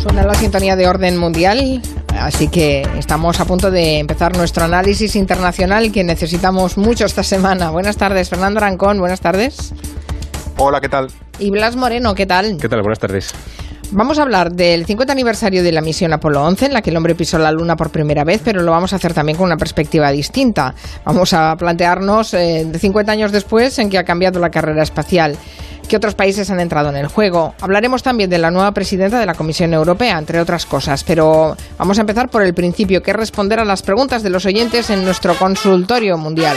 Suena 0.00 0.24
la 0.24 0.32
sintonía 0.32 0.76
de 0.76 0.88
orden 0.88 1.18
mundial, 1.18 1.82
así 2.18 2.48
que 2.48 2.80
estamos 2.96 3.38
a 3.38 3.44
punto 3.44 3.70
de 3.70 3.98
empezar 3.98 4.34
nuestro 4.34 4.64
análisis 4.64 5.14
internacional 5.14 5.92
que 5.92 6.02
necesitamos 6.02 6.78
mucho 6.78 7.04
esta 7.04 7.22
semana. 7.22 7.70
Buenas 7.70 7.98
tardes, 7.98 8.30
Fernando 8.30 8.60
Arancón, 8.60 8.98
buenas 8.98 9.20
tardes. 9.20 9.74
Hola, 10.56 10.80
¿qué 10.80 10.88
tal? 10.88 11.08
Y 11.38 11.50
Blas 11.50 11.76
Moreno, 11.76 12.14
¿qué 12.14 12.24
tal? 12.24 12.56
¿Qué 12.58 12.70
tal? 12.70 12.80
Buenas 12.80 12.98
tardes. 12.98 13.34
Vamos 13.92 14.18
a 14.18 14.22
hablar 14.22 14.52
del 14.52 14.86
50 14.86 15.12
aniversario 15.12 15.62
de 15.62 15.72
la 15.72 15.82
misión 15.82 16.14
Apolo 16.14 16.44
11, 16.44 16.66
en 16.66 16.72
la 16.72 16.80
que 16.80 16.88
el 16.88 16.96
hombre 16.96 17.14
pisó 17.14 17.38
la 17.38 17.52
Luna 17.52 17.76
por 17.76 17.90
primera 17.90 18.24
vez, 18.24 18.40
pero 18.42 18.62
lo 18.62 18.70
vamos 18.70 18.94
a 18.94 18.96
hacer 18.96 19.12
también 19.12 19.36
con 19.36 19.48
una 19.48 19.58
perspectiva 19.58 20.10
distinta. 20.12 20.74
Vamos 21.04 21.34
a 21.34 21.54
plantearnos 21.56 22.32
eh, 22.32 22.64
de 22.64 22.78
50 22.78 23.12
años 23.12 23.32
después 23.32 23.78
en 23.78 23.90
que 23.90 23.98
ha 23.98 24.04
cambiado 24.04 24.40
la 24.40 24.48
carrera 24.48 24.82
espacial 24.82 25.36
qué 25.90 25.96
otros 25.96 26.14
países 26.14 26.48
han 26.50 26.60
entrado 26.60 26.88
en 26.88 26.96
el 26.96 27.08
juego. 27.08 27.52
Hablaremos 27.60 28.04
también 28.04 28.30
de 28.30 28.38
la 28.38 28.52
nueva 28.52 28.72
presidenta 28.72 29.18
de 29.18 29.26
la 29.26 29.34
Comisión 29.34 29.74
Europea, 29.74 30.18
entre 30.18 30.40
otras 30.40 30.64
cosas, 30.64 31.02
pero 31.02 31.56
vamos 31.78 31.98
a 31.98 32.02
empezar 32.02 32.30
por 32.30 32.42
el 32.42 32.54
principio, 32.54 33.02
que 33.02 33.10
es 33.10 33.16
responder 33.16 33.58
a 33.58 33.64
las 33.64 33.82
preguntas 33.82 34.22
de 34.22 34.30
los 34.30 34.46
oyentes 34.46 34.88
en 34.90 35.04
nuestro 35.04 35.34
consultorio 35.34 36.16
mundial. 36.16 36.56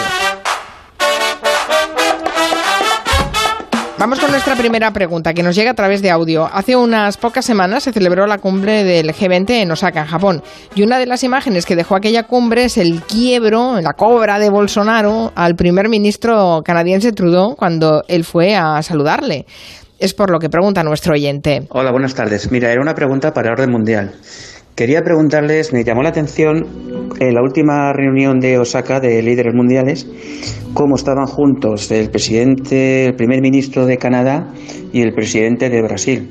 Vamos 4.03 4.19
con 4.19 4.31
nuestra 4.31 4.57
primera 4.57 4.91
pregunta, 4.91 5.33
que 5.33 5.43
nos 5.43 5.55
llega 5.55 5.71
a 5.71 5.75
través 5.75 6.01
de 6.01 6.11
audio. 6.11 6.49
Hace 6.51 6.75
unas 6.75 7.15
pocas 7.15 7.45
semanas 7.45 7.83
se 7.83 7.93
celebró 7.93 8.27
la 8.27 8.37
cumbre 8.37 8.83
del 8.83 9.13
G20 9.13 9.49
en 9.61 9.71
Osaka, 9.71 10.01
en 10.01 10.07
Japón. 10.07 10.43
Y 10.75 10.83
una 10.83 10.99
de 10.99 11.05
las 11.05 11.23
imágenes 11.23 11.65
que 11.65 11.77
dejó 11.77 11.95
aquella 11.95 12.23
cumbre 12.23 12.65
es 12.65 12.77
el 12.77 13.01
quiebro, 13.03 13.79
la 13.79 13.93
cobra 13.93 14.39
de 14.39 14.49
Bolsonaro 14.49 15.31
al 15.35 15.55
primer 15.55 15.87
ministro 15.87 16.63
canadiense 16.65 17.13
Trudeau 17.13 17.55
cuando 17.55 18.03
él 18.09 18.25
fue 18.25 18.57
a 18.57 18.81
saludarle. 18.81 19.45
Es 19.99 20.13
por 20.13 20.31
lo 20.31 20.39
que 20.39 20.49
pregunta 20.49 20.83
nuestro 20.83 21.13
oyente. 21.13 21.65
Hola, 21.69 21.91
buenas 21.91 22.13
tardes. 22.13 22.51
Mira, 22.51 22.73
era 22.73 22.81
una 22.81 22.95
pregunta 22.95 23.33
para 23.33 23.53
orden 23.53 23.71
mundial. 23.71 24.11
Quería 24.75 25.03
preguntarles, 25.03 25.71
me 25.71 25.83
llamó 25.83 26.01
la 26.01 26.09
atención 26.09 26.65
en 27.19 27.35
la 27.35 27.43
última 27.43 27.93
reunión 27.93 28.39
de 28.39 28.57
Osaka 28.57 28.99
de 28.99 29.21
líderes 29.21 29.53
mundiales, 29.53 30.07
cómo 30.73 30.95
estaban 30.95 31.27
juntos 31.27 31.91
el 31.91 32.09
presidente, 32.09 33.05
el 33.05 33.13
primer 33.13 33.39
ministro 33.41 33.85
de 33.85 33.99
Canadá 33.99 34.51
y 34.91 35.01
el 35.01 35.13
presidente 35.13 35.69
de 35.69 35.79
Brasil. 35.83 36.27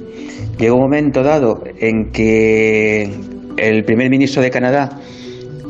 Llegó 0.58 0.74
un 0.74 0.82
momento 0.82 1.22
dado 1.22 1.62
en 1.78 2.10
que 2.10 3.14
el 3.58 3.84
primer 3.84 4.10
ministro 4.10 4.42
de 4.42 4.50
Canadá 4.50 4.98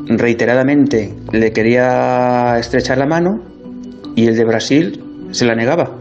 reiteradamente 0.08 1.12
le 1.30 1.52
quería 1.52 2.56
estrechar 2.58 2.96
la 2.96 3.06
mano 3.06 3.32
y 4.16 4.28
el 4.28 4.34
de 4.34 4.44
Brasil 4.46 5.04
se 5.30 5.44
la 5.44 5.54
negaba 5.54 5.98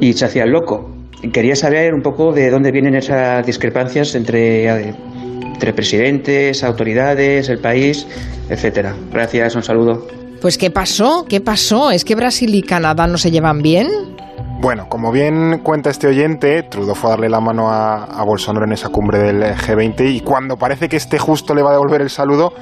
y 0.00 0.14
se 0.14 0.24
hacía 0.24 0.46
loco. 0.46 0.90
Quería 1.34 1.54
saber 1.54 1.92
un 1.92 2.00
poco 2.00 2.32
de 2.32 2.48
dónde 2.48 2.72
vienen 2.72 2.94
esas 2.94 3.44
discrepancias 3.44 4.14
entre 4.14 4.70
entre 5.62 5.74
presidentes, 5.74 6.64
autoridades, 6.64 7.48
el 7.48 7.60
país, 7.60 8.04
etcétera. 8.48 8.96
Gracias, 9.12 9.54
un 9.54 9.62
saludo. 9.62 10.08
Pues 10.40 10.58
¿qué 10.58 10.72
pasó? 10.72 11.24
¿Qué 11.28 11.40
pasó? 11.40 11.92
¿Es 11.92 12.04
que 12.04 12.16
Brasil 12.16 12.52
y 12.52 12.62
Canadá 12.62 13.06
no 13.06 13.16
se 13.16 13.30
llevan 13.30 13.62
bien? 13.62 13.86
Bueno, 14.60 14.88
como 14.88 15.12
bien 15.12 15.60
cuenta 15.62 15.90
este 15.90 16.08
oyente, 16.08 16.64
Trudeau 16.64 16.96
fue 16.96 17.10
a 17.10 17.12
darle 17.12 17.28
la 17.28 17.40
mano 17.40 17.68
a, 17.68 18.06
a 18.06 18.24
Bolsonaro 18.24 18.66
en 18.66 18.72
esa 18.72 18.88
cumbre 18.88 19.20
del 19.20 19.40
G20 19.40 20.12
y 20.12 20.20
cuando 20.22 20.56
parece 20.56 20.88
que 20.88 20.96
este 20.96 21.20
justo 21.20 21.54
le 21.54 21.62
va 21.62 21.70
a 21.70 21.74
devolver 21.74 22.00
el 22.00 22.10
saludo, 22.10 22.52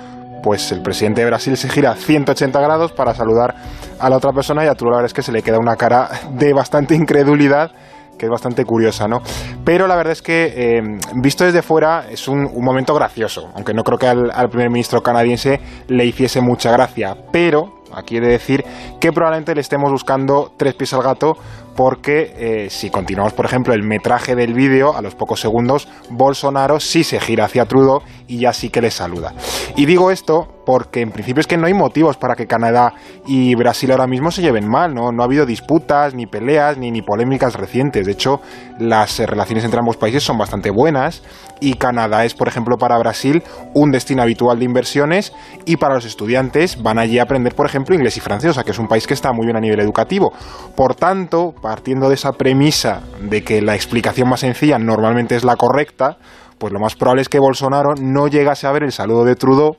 pues 0.43 0.71
el 0.71 0.83
presidente 0.83 1.23
de 1.23 1.27
Brasil 1.28 1.56
se 1.56 1.71
gira 1.71 1.95
180 1.95 2.61
grados 2.61 2.93
para 2.93 3.15
saludar 3.15 3.55
a 3.98 4.11
la 4.11 4.17
otra 4.19 4.33
persona 4.33 4.62
y 4.62 4.69
a 4.69 4.75
Trudeau 4.75 4.91
la 4.91 4.97
verdad 4.98 5.06
es 5.06 5.15
que 5.15 5.23
se 5.23 5.33
le 5.33 5.41
queda 5.41 5.59
una 5.59 5.77
cara 5.77 6.11
de 6.34 6.53
bastante 6.53 6.95
incredulidad 6.95 7.71
que 8.20 8.26
es 8.26 8.30
bastante 8.30 8.66
curiosa, 8.66 9.08
¿no? 9.08 9.22
Pero 9.64 9.86
la 9.86 9.96
verdad 9.96 10.12
es 10.12 10.20
que, 10.20 10.52
eh, 10.54 10.82
visto 11.14 11.44
desde 11.44 11.62
fuera, 11.62 12.04
es 12.10 12.28
un, 12.28 12.50
momento 12.62 12.94
gracioso, 12.94 13.48
aunque 13.54 13.72
no 13.72 13.82
creo 13.82 13.98
que 13.98 14.06
al, 14.06 14.50
primer 14.50 14.68
ministro 14.68 15.02
canadiense 15.02 15.58
le 15.88 16.04
hiciese 16.04 16.42
mucha 16.42 16.70
gracia. 16.70 17.16
Pero, 17.32 17.80
aquí 17.92 18.18
he 18.18 18.20
de 18.20 18.28
decir 18.28 18.62
que 19.00 19.10
probablemente 19.10 19.54
le 19.54 19.62
estemos 19.62 19.91
buscando 19.91 20.53
tres 20.59 20.75
pies 20.75 20.92
al 20.92 21.03
gato 21.03 21.36
porque 21.76 22.34
eh, 22.36 22.69
si 22.69 22.91
continuamos, 22.91 23.32
por 23.32 23.47
ejemplo, 23.47 23.72
el 23.72 23.82
metraje 23.82 24.36
del 24.36 24.53
vídeo, 24.53 24.94
a 24.94 25.00
los 25.00 25.14
pocos 25.14 25.41
segundos, 25.41 25.88
Bolsonaro 26.10 26.78
sí 26.78 27.04
se 27.04 27.20
gira 27.20 27.47
hacia 27.47 27.64
Trudeau 27.64 28.03
y 28.30 28.38
ya 28.38 28.52
sí 28.52 28.70
que 28.70 28.80
le 28.80 28.92
saluda. 28.92 29.34
Y 29.76 29.86
digo 29.86 30.12
esto 30.12 30.46
porque 30.64 31.00
en 31.00 31.10
principio 31.10 31.41
es 31.41 31.48
que 31.48 31.56
no 31.56 31.66
hay 31.66 31.74
motivos 31.74 32.16
para 32.16 32.36
que 32.36 32.46
Canadá 32.46 32.94
y 33.26 33.56
Brasil 33.56 33.91
ahora 33.91 34.06
mismo 34.06 34.30
se 34.30 34.41
lleven 34.41 34.68
mal, 34.68 34.94
¿no? 34.94 35.10
No 35.10 35.22
ha 35.22 35.26
habido 35.26 35.44
disputas, 35.44 36.14
ni 36.14 36.26
peleas, 36.26 36.78
ni, 36.78 36.92
ni 36.92 37.02
polémicas 37.02 37.54
recientes. 37.54 38.06
De 38.06 38.12
hecho, 38.12 38.41
las 38.78 39.18
relaciones 39.18 39.64
entre 39.64 39.80
ambos 39.80 39.96
países 39.96 40.22
son 40.22 40.38
bastante 40.38 40.70
buenas 40.70 41.24
y 41.58 41.74
Canadá 41.74 42.24
es, 42.24 42.34
por 42.34 42.46
ejemplo, 42.46 42.76
para 42.78 42.96
Brasil 42.98 43.42
un 43.74 43.91
destino 43.91 44.22
habitual 44.22 44.60
de 44.60 44.64
inversiones 44.64 45.32
y 45.66 45.76
para 45.76 45.94
los 45.94 46.04
estudiantes 46.04 46.80
van 46.80 47.00
allí 47.00 47.18
a 47.18 47.24
aprender, 47.24 47.56
por 47.56 47.66
ejemplo, 47.66 47.97
inglés 47.97 48.16
y 48.16 48.20
francés, 48.20 48.50
o 48.50 48.54
sea 48.54 48.62
que 48.62 48.70
es 48.70 48.78
un 48.78 48.86
país 48.86 49.08
que 49.08 49.14
está 49.14 49.32
muy 49.32 49.44
bien 49.44 49.56
a 49.56 49.60
nivel 49.60 49.80
educativo. 49.80 50.32
Por 50.76 50.94
tanto, 50.94 51.52
partiendo 51.60 52.08
de 52.08 52.14
esa 52.14 52.32
premisa 52.32 53.00
de 53.20 53.42
que 53.42 53.60
la 53.60 53.74
explicación 53.74 54.28
más 54.28 54.41
sencilla 54.41 54.78
normalmente 54.78 55.34
es 55.34 55.42
la 55.42 55.56
correcta, 55.56 56.18
pues 56.60 56.75
lo 56.75 56.78
más 56.78 56.94
probable 56.94 57.22
es 57.22 57.28
que 57.31 57.41
Bolsonaro 57.41 57.94
no 57.98 58.28
llegase 58.28 58.66
a 58.66 58.72
ver 58.72 58.84
el 58.84 58.93
saludo 58.93 59.25
de 59.25 59.34
Trudeau 59.34 59.76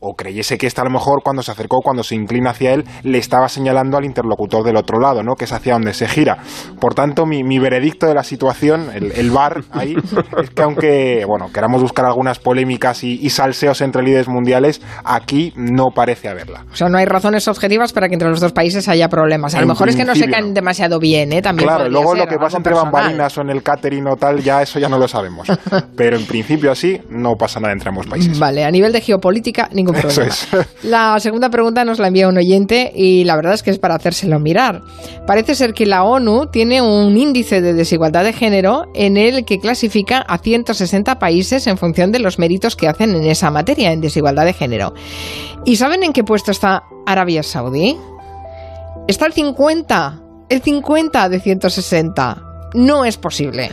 o 0.00 0.14
creyese 0.14 0.58
que 0.58 0.66
esta 0.66 0.82
a 0.82 0.84
lo 0.84 0.90
mejor 0.90 1.22
cuando 1.22 1.42
se 1.42 1.50
acercó, 1.50 1.80
cuando 1.82 2.02
se 2.02 2.14
inclina 2.14 2.50
hacia 2.50 2.72
él, 2.72 2.84
le 3.02 3.18
estaba 3.18 3.48
señalando 3.48 3.96
al 3.96 4.04
interlocutor 4.04 4.64
del 4.64 4.76
otro 4.76 5.00
lado, 5.00 5.22
¿no? 5.22 5.34
que 5.34 5.44
es 5.44 5.52
hacia 5.52 5.72
donde 5.72 5.92
se 5.94 6.08
gira. 6.08 6.38
Por 6.80 6.94
tanto, 6.94 7.26
mi, 7.26 7.42
mi 7.42 7.58
veredicto 7.58 8.06
de 8.06 8.14
la 8.14 8.22
situación, 8.22 8.90
el, 8.94 9.12
el 9.12 9.30
bar 9.30 9.62
ahí, 9.72 9.96
es 10.42 10.50
que 10.50 10.62
aunque 10.62 11.24
bueno, 11.26 11.50
queramos 11.52 11.82
buscar 11.82 12.04
algunas 12.06 12.38
polémicas 12.38 13.02
y, 13.04 13.18
y, 13.20 13.30
salseos 13.30 13.80
entre 13.80 14.02
líderes 14.02 14.28
mundiales, 14.28 14.80
aquí 15.04 15.52
no 15.56 15.86
parece 15.94 16.28
haberla. 16.28 16.64
O 16.72 16.76
sea, 16.76 16.88
no 16.88 16.98
hay 16.98 17.04
razones 17.04 17.48
objetivas 17.48 17.92
para 17.92 18.08
que 18.08 18.14
entre 18.14 18.28
los 18.28 18.40
dos 18.40 18.52
países 18.52 18.88
haya 18.88 19.08
problemas. 19.08 19.54
A 19.54 19.60
lo 19.60 19.66
mejor 19.66 19.88
es 19.88 19.96
que 19.96 20.04
no 20.04 20.14
se 20.14 20.28
caen 20.28 20.54
demasiado 20.54 20.98
bien, 20.98 21.32
¿eh? 21.32 21.42
También 21.42 21.68
claro, 21.68 21.88
luego 21.88 22.14
lo 22.14 22.26
que 22.26 22.36
pasa 22.36 22.58
entre 22.58 22.72
personal. 22.72 22.92
bambalinas 22.92 23.36
o 23.38 23.40
en 23.42 23.50
el 23.50 23.62
catering 23.62 24.06
o 24.08 24.16
tal, 24.16 24.42
ya 24.42 24.62
eso 24.62 24.78
ya 24.78 24.88
no 24.88 24.98
lo 24.98 25.08
sabemos. 25.08 25.48
Pero 25.96 26.16
en 26.16 26.26
principio 26.26 26.70
así 26.70 27.00
no 27.10 27.34
pasa 27.34 27.60
nada 27.60 27.72
entre 27.72 27.88
ambos 27.88 28.06
países. 28.06 28.38
Vale, 28.38 28.64
a 28.64 28.70
nivel 28.70 28.92
de 28.92 29.00
geopolítica, 29.00 29.68
ningún 29.72 29.87
problema. 29.92 30.12
Eso 30.12 30.22
es. 30.22 30.48
La 30.82 31.18
segunda 31.20 31.50
pregunta 31.50 31.84
nos 31.84 31.98
la 31.98 32.08
envía 32.08 32.28
un 32.28 32.36
oyente 32.36 32.92
y 32.94 33.24
la 33.24 33.36
verdad 33.36 33.54
es 33.54 33.62
que 33.62 33.70
es 33.70 33.78
para 33.78 33.94
hacérselo 33.94 34.38
mirar. 34.38 34.82
Parece 35.26 35.54
ser 35.54 35.74
que 35.74 35.86
la 35.86 36.04
ONU 36.04 36.46
tiene 36.46 36.82
un 36.82 37.16
índice 37.16 37.60
de 37.60 37.74
desigualdad 37.74 38.24
de 38.24 38.32
género 38.32 38.86
en 38.94 39.16
el 39.16 39.44
que 39.44 39.58
clasifica 39.58 40.18
a 40.20 40.38
160 40.38 41.18
países 41.18 41.66
en 41.66 41.78
función 41.78 42.12
de 42.12 42.18
los 42.18 42.38
méritos 42.38 42.76
que 42.76 42.88
hacen 42.88 43.14
en 43.14 43.24
esa 43.24 43.50
materia, 43.50 43.92
en 43.92 44.00
desigualdad 44.00 44.44
de 44.44 44.52
género. 44.52 44.94
¿Y 45.64 45.76
saben 45.76 46.02
en 46.02 46.12
qué 46.12 46.24
puesto 46.24 46.50
está 46.50 46.84
Arabia 47.06 47.42
Saudí? 47.42 47.96
Está 49.06 49.26
el 49.26 49.32
50, 49.32 50.20
el 50.48 50.62
50 50.62 51.28
de 51.28 51.40
160. 51.40 52.42
No 52.74 53.04
es 53.04 53.16
posible. 53.16 53.70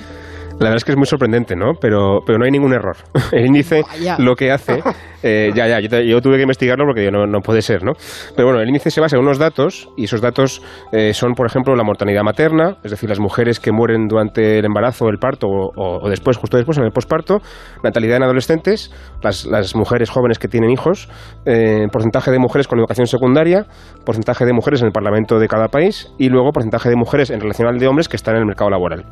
La 0.57 0.69
verdad 0.69 0.77
es 0.77 0.85
que 0.85 0.91
es 0.93 0.97
muy 0.97 1.05
sorprendente, 1.05 1.53
¿no? 1.55 1.73
Pero, 1.81 2.19
pero 2.25 2.37
no 2.39 2.45
hay 2.45 2.51
ningún 2.51 2.73
error. 2.73 2.95
El 3.33 3.45
índice 3.47 3.81
Vaya. 3.81 4.15
lo 4.19 4.35
que 4.35 4.51
hace... 4.51 4.81
eh, 5.21 5.51
ya, 5.53 5.67
ya, 5.67 5.81
yo, 5.81 5.89
te- 5.89 6.07
yo 6.07 6.21
tuve 6.21 6.37
que 6.37 6.43
investigarlo 6.43 6.85
porque 6.85 7.11
no, 7.11 7.27
no 7.27 7.41
puede 7.41 7.61
ser, 7.61 7.83
¿no? 7.83 7.91
Pero 8.37 8.47
bueno, 8.47 8.61
el 8.61 8.67
índice 8.69 8.89
se 8.89 9.01
basa 9.01 9.17
en 9.17 9.21
unos 9.23 9.37
datos 9.37 9.89
y 9.97 10.05
esos 10.05 10.21
datos 10.21 10.61
eh, 10.93 11.13
son, 11.13 11.33
por 11.33 11.45
ejemplo, 11.45 11.75
la 11.75 11.83
mortalidad 11.83 12.23
materna, 12.23 12.77
es 12.85 12.91
decir, 12.91 13.09
las 13.09 13.19
mujeres 13.19 13.59
que 13.59 13.73
mueren 13.73 14.07
durante 14.07 14.59
el 14.59 14.65
embarazo, 14.65 15.09
el 15.09 15.17
parto 15.17 15.47
o, 15.47 15.71
o- 15.75 15.99
o 16.05 16.09
después, 16.09 16.37
justo 16.37 16.55
después, 16.55 16.77
en 16.77 16.85
el 16.85 16.91
posparto, 16.91 17.39
natalidad 17.83 18.15
en 18.17 18.23
adolescentes, 18.23 18.91
las, 19.21 19.45
las 19.45 19.75
mujeres 19.75 20.09
jóvenes 20.09 20.39
que 20.39 20.47
tienen 20.47 20.69
hijos, 20.71 21.09
eh, 21.45 21.85
porcentaje 21.91 22.31
de 22.31 22.39
mujeres 22.39 22.67
con 22.69 22.79
educación 22.79 23.07
secundaria, 23.07 23.65
porcentaje 24.05 24.45
de 24.45 24.53
mujeres 24.53 24.79
en 24.81 24.87
el 24.87 24.93
Parlamento 24.93 25.37
de 25.37 25.47
cada 25.49 25.67
país 25.67 26.07
y 26.17 26.29
luego 26.29 26.51
porcentaje 26.53 26.87
de 26.89 26.95
mujeres 26.95 27.29
en 27.29 27.41
relación 27.41 27.67
al 27.67 27.77
de 27.77 27.87
hombres 27.87 28.07
que 28.07 28.15
están 28.15 28.35
en 28.35 28.41
el 28.41 28.45
mercado 28.47 28.69
laboral. 28.69 29.03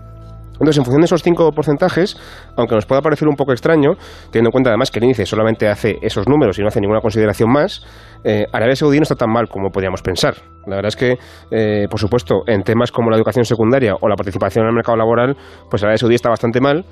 Entonces, 0.64 0.78
en 0.78 0.86
función 0.86 1.02
de 1.02 1.06
esos 1.06 1.22
cinco 1.22 1.52
porcentajes, 1.52 2.16
aunque 2.56 2.74
nos 2.74 2.86
pueda 2.86 3.02
parecer 3.02 3.28
un 3.28 3.36
poco 3.36 3.52
extraño, 3.52 3.96
teniendo 4.32 4.48
en 4.48 4.52
cuenta 4.52 4.70
además 4.70 4.92
que 4.92 5.00
el 5.00 5.04
índice 5.04 5.26
solamente 5.26 5.68
hace 5.68 5.98
esos 6.02 6.26
números 6.26 6.58
y 6.58 6.62
no 6.62 6.70
hace 6.70 6.80
ninguna 6.80 7.02
consideración 7.02 7.52
más, 7.52 7.86
eh, 8.24 8.46
Arabia 8.54 8.74
Saudí 8.78 8.98
no 8.98 9.04
está 9.04 9.16
tan 9.16 9.30
mal 9.30 9.50
como 9.50 9.72
podríamos 9.72 10.02
pensar. 10.02 10.36
La 10.66 10.78
verdad 10.78 10.88
es 10.88 10.96
que, 10.96 11.18
eh, 11.52 11.88
por 11.90 12.00
supuesto, 12.00 12.44
en 12.48 12.64
temas 12.64 12.94
como 12.94 13.10
la 13.10 13.18
educación 13.18 13.44
secundaria 13.44 13.96
o 14.00 14.08
la 14.08 14.16
participación 14.16 14.64
en 14.64 14.70
el 14.70 14.76
mercado 14.76 14.98
laboral, 14.98 15.36
pues 15.70 15.84
Arabia 15.84 15.98
Saudí 15.98 16.16
está 16.16 16.30
bastante 16.30 16.62
mal, 16.62 16.86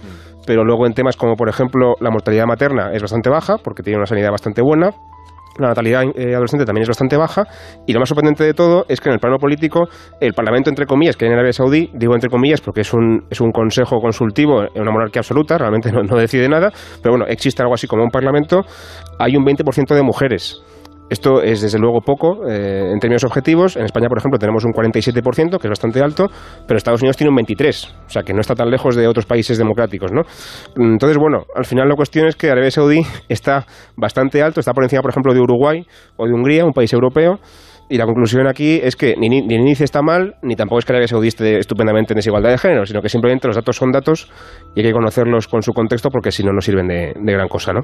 pero 0.45 0.65
luego 0.65 0.85
en 0.85 0.93
temas 0.93 1.15
como, 1.15 1.35
por 1.35 1.47
ejemplo, 1.47 1.95
la 2.01 2.11
mortalidad 2.11 2.47
materna 2.47 2.91
es 2.91 3.01
bastante 3.01 3.29
baja, 3.29 3.55
porque 3.63 3.83
tiene 3.83 3.99
una 3.99 4.05
sanidad 4.05 4.31
bastante 4.31 4.61
buena, 4.61 4.89
la 5.59 5.69
natalidad 5.69 6.03
eh, 6.15 6.33
adolescente 6.33 6.65
también 6.65 6.83
es 6.83 6.87
bastante 6.87 7.17
baja 7.17 7.43
y 7.85 7.93
lo 7.93 7.99
más 7.99 8.09
sorprendente 8.09 8.43
de 8.43 8.53
todo 8.53 8.85
es 8.87 8.99
que 8.99 9.09
en 9.09 9.13
el 9.13 9.19
plano 9.19 9.37
político 9.37 9.87
el 10.19 10.33
Parlamento, 10.33 10.69
entre 10.69 10.85
comillas, 10.85 11.17
que 11.17 11.25
hay 11.25 11.29
en 11.29 11.33
Arabia 11.33 11.53
Saudí, 11.53 11.89
digo 11.93 12.13
entre 12.13 12.29
comillas 12.29 12.61
porque 12.61 12.81
es 12.81 12.93
un, 12.93 13.25
es 13.29 13.41
un 13.41 13.51
consejo 13.51 13.99
consultivo 13.99 14.61
una 14.75 14.91
monarquía 14.91 15.19
absoluta, 15.19 15.57
realmente 15.57 15.91
no, 15.91 16.03
no 16.03 16.17
decide 16.17 16.47
nada, 16.47 16.71
pero 17.01 17.13
bueno, 17.13 17.25
existe 17.27 17.61
algo 17.61 17.73
así 17.73 17.87
como 17.87 18.03
un 18.03 18.09
Parlamento, 18.09 18.61
hay 19.19 19.35
un 19.35 19.45
20% 19.45 19.95
de 19.95 20.01
mujeres. 20.03 20.63
Esto 21.11 21.41
es 21.41 21.59
desde 21.59 21.77
luego 21.77 21.99
poco 21.99 22.47
eh, 22.47 22.89
en 22.93 22.99
términos 22.99 23.25
objetivos. 23.25 23.75
En 23.75 23.83
España, 23.83 24.07
por 24.07 24.17
ejemplo, 24.17 24.39
tenemos 24.39 24.63
un 24.63 24.71
47%, 24.71 25.59
que 25.59 25.67
es 25.67 25.69
bastante 25.69 26.01
alto, 26.01 26.27
pero 26.65 26.77
Estados 26.77 27.01
Unidos 27.01 27.17
tiene 27.17 27.31
un 27.31 27.35
23%, 27.35 28.05
o 28.05 28.09
sea 28.09 28.23
que 28.23 28.33
no 28.33 28.39
está 28.39 28.55
tan 28.55 28.69
lejos 28.69 28.95
de 28.95 29.05
otros 29.09 29.25
países 29.25 29.57
democráticos. 29.57 30.09
¿no? 30.13 30.21
Entonces, 30.77 31.17
bueno, 31.17 31.43
al 31.53 31.65
final 31.65 31.89
la 31.89 31.95
cuestión 31.95 32.27
es 32.27 32.37
que 32.37 32.49
Arabia 32.49 32.71
Saudí 32.71 33.01
está 33.27 33.65
bastante 33.97 34.41
alto, 34.41 34.61
está 34.61 34.71
por 34.71 34.85
encima, 34.85 35.01
por 35.01 35.11
ejemplo, 35.11 35.33
de 35.33 35.41
Uruguay 35.41 35.85
o 36.15 36.25
de 36.25 36.31
Hungría, 36.31 36.63
un 36.63 36.71
país 36.71 36.93
europeo. 36.93 37.41
Y 37.91 37.97
la 37.97 38.05
conclusión 38.05 38.47
aquí 38.47 38.79
es 38.81 38.95
que 38.95 39.15
ni, 39.17 39.27
ni, 39.27 39.41
ni 39.41 39.71
está 39.73 40.01
mal, 40.01 40.35
ni 40.41 40.55
tampoco 40.55 40.79
es 40.79 40.85
que 40.85 40.93
Arabia 40.93 41.07
Saudí 41.09 41.27
esté 41.27 41.59
estupendamente 41.59 42.13
en 42.13 42.15
desigualdad 42.15 42.49
de 42.51 42.57
género, 42.57 42.85
sino 42.85 43.01
que 43.01 43.09
simplemente 43.09 43.47
los 43.47 43.55
datos 43.57 43.75
son 43.75 43.91
datos 43.91 44.29
y 44.75 44.79
hay 44.79 44.85
que 44.87 44.93
conocerlos 44.93 45.47
con 45.49 45.61
su 45.61 45.73
contexto 45.73 46.09
porque 46.09 46.31
si 46.31 46.41
no, 46.43 46.53
no 46.53 46.61
sirven 46.61 46.87
de, 46.87 47.13
de 47.19 47.31
gran 47.33 47.49
cosa, 47.49 47.73
¿no? 47.73 47.81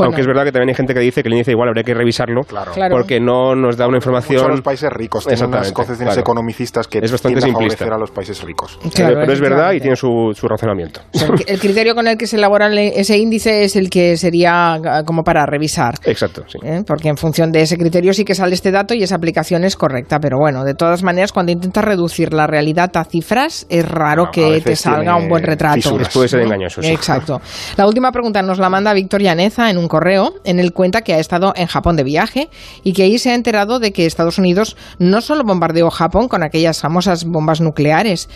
Aunque 0.00 0.20
es 0.20 0.26
verdad 0.28 0.44
que 0.44 0.52
también 0.52 0.68
hay 0.68 0.74
gente 0.76 0.94
que 0.94 1.00
dice 1.00 1.22
que 1.22 1.28
el 1.28 1.34
índice 1.34 1.50
igual 1.50 1.68
habría 1.68 1.82
que 1.82 1.94
revisarlo 1.94 2.42
Claro. 2.42 2.72
porque 2.90 3.18
no 3.18 3.56
nos 3.56 3.76
da 3.76 3.88
una 3.88 3.96
información... 3.96 4.38
Son 4.40 4.50
los 4.52 4.60
países 4.62 4.90
ricos, 4.92 5.24
tienen 5.26 5.38
unas 5.46 5.68
Exactamente, 5.68 5.74
concepciones 5.74 6.14
claro. 6.14 6.20
economicistas 6.20 6.86
que 6.86 6.98
Es 6.98 7.10
bastante 7.10 7.40
tienden 7.40 7.50
a 7.56 7.58
simplista. 7.58 7.78
favorecer 7.84 7.92
a 7.94 7.98
los 7.98 8.10
países 8.12 8.42
ricos. 8.44 8.78
Claro, 8.94 9.16
pero 9.20 9.32
es 9.32 9.40
verdad 9.40 9.72
y 9.72 9.80
tiene 9.80 9.96
su, 9.96 10.32
su 10.36 10.46
razonamiento. 10.46 11.00
O 11.12 11.18
sea, 11.18 11.28
el- 11.28 11.44
el 11.48 11.58
criterio 11.58 11.94
con 11.96 12.06
el 12.06 12.16
que 12.16 12.28
se 12.28 12.36
elabora 12.36 12.66
el- 12.68 12.78
ese 12.78 13.18
índice 13.18 13.64
es 13.64 13.74
el 13.74 13.90
que 13.90 14.16
sería 14.16 14.74
ah, 14.74 15.02
como 15.04 15.24
para 15.24 15.44
revisar. 15.46 15.94
Exacto, 16.04 16.44
sí. 16.46 16.58
¿eh? 16.62 16.84
Porque 16.86 17.08
en 17.08 17.16
función 17.16 17.50
de 17.50 17.62
ese 17.62 17.76
criterio 17.76 18.12
sí 18.14 18.24
que 18.24 18.34
sale 18.36 18.54
este 18.54 18.70
dato 18.70 18.94
y 18.94 19.02
esa 19.02 19.15
aplicación 19.16 19.64
es 19.64 19.76
correcta. 19.76 20.20
Pero 20.20 20.38
bueno, 20.38 20.64
de 20.64 20.74
todas 20.74 21.02
maneras, 21.02 21.32
cuando 21.32 21.52
intentas 21.52 21.84
reducir 21.84 22.32
la 22.32 22.46
realidad 22.46 22.90
a 22.96 23.04
cifras, 23.04 23.66
es 23.68 23.86
raro 23.86 24.30
que 24.30 24.60
te 24.60 24.76
salga 24.76 25.16
un 25.16 25.28
buen 25.28 25.44
retrato. 25.44 25.76
fisuras. 25.76 26.12
Puede 26.12 26.28
ser 26.28 26.40
engañoso, 26.42 26.82
sí. 26.82 26.88
Exacto. 26.88 27.40
La 27.76 27.86
última 27.86 28.12
pregunta 28.12 28.42
nos 28.42 28.58
la 28.58 28.70
manda 28.70 28.92
Víctor 28.92 29.22
Llaneza 29.22 29.70
en 29.70 29.78
un 29.78 29.88
correo 29.88 30.34
en 30.44 30.60
el 30.60 30.72
cuenta 30.72 31.02
que 31.02 31.14
ha 31.14 31.18
estado 31.18 31.52
en 31.56 31.66
Japón 31.66 31.96
de 31.96 32.04
viaje 32.04 32.48
y 32.82 32.92
que 32.92 33.02
ahí 33.02 33.18
se 33.18 33.30
ha 33.30 33.34
enterado 33.34 33.78
de 33.78 33.92
que 33.92 34.06
Estados 34.06 34.38
Unidos 34.38 34.76
no 34.98 35.20
solo 35.20 35.44
bombardeó 35.44 35.90
Japón 35.90 36.28
con 36.28 36.42
aquellas 36.42 36.80
famosas 36.80 37.24
bombas 37.24 37.60
nucleares, 37.60 38.28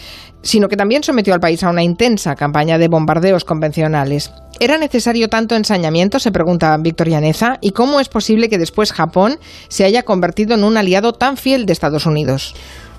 sino 0.43 0.69
que 0.69 0.77
también 0.77 1.03
sometió 1.03 1.35
al 1.35 1.41
país 1.41 1.63
a 1.63 1.71
una 1.71 1.83
intensa 1.83 2.35
campaña 2.35 2.79
de 2.79 2.89
bombardeos 2.89 3.45
convencionales. 3.45 4.33
¿Era 4.59 4.77
necesario 4.79 5.29
tanto 5.29 5.55
ensañamiento? 5.55 6.19
Se 6.19 6.33
pregunta 6.33 6.77
Víctor 6.79 7.09
Llaneza. 7.09 7.59
¿Y 7.61 7.71
cómo 7.71 8.01
es 8.01 8.09
posible 8.09 8.49
que 8.49 8.59
después 8.59 8.93
Japón 8.93 9.39
se 9.69 9.85
haya 9.85 10.03
convertido 10.03 10.55
en 10.55 10.65
un 10.65 10.70
aliado 10.77 11.13
tan 11.13 11.37
fiel 11.37 11.67
de 11.67 11.73
Estados 11.73 12.07
Unidos? 12.07 12.55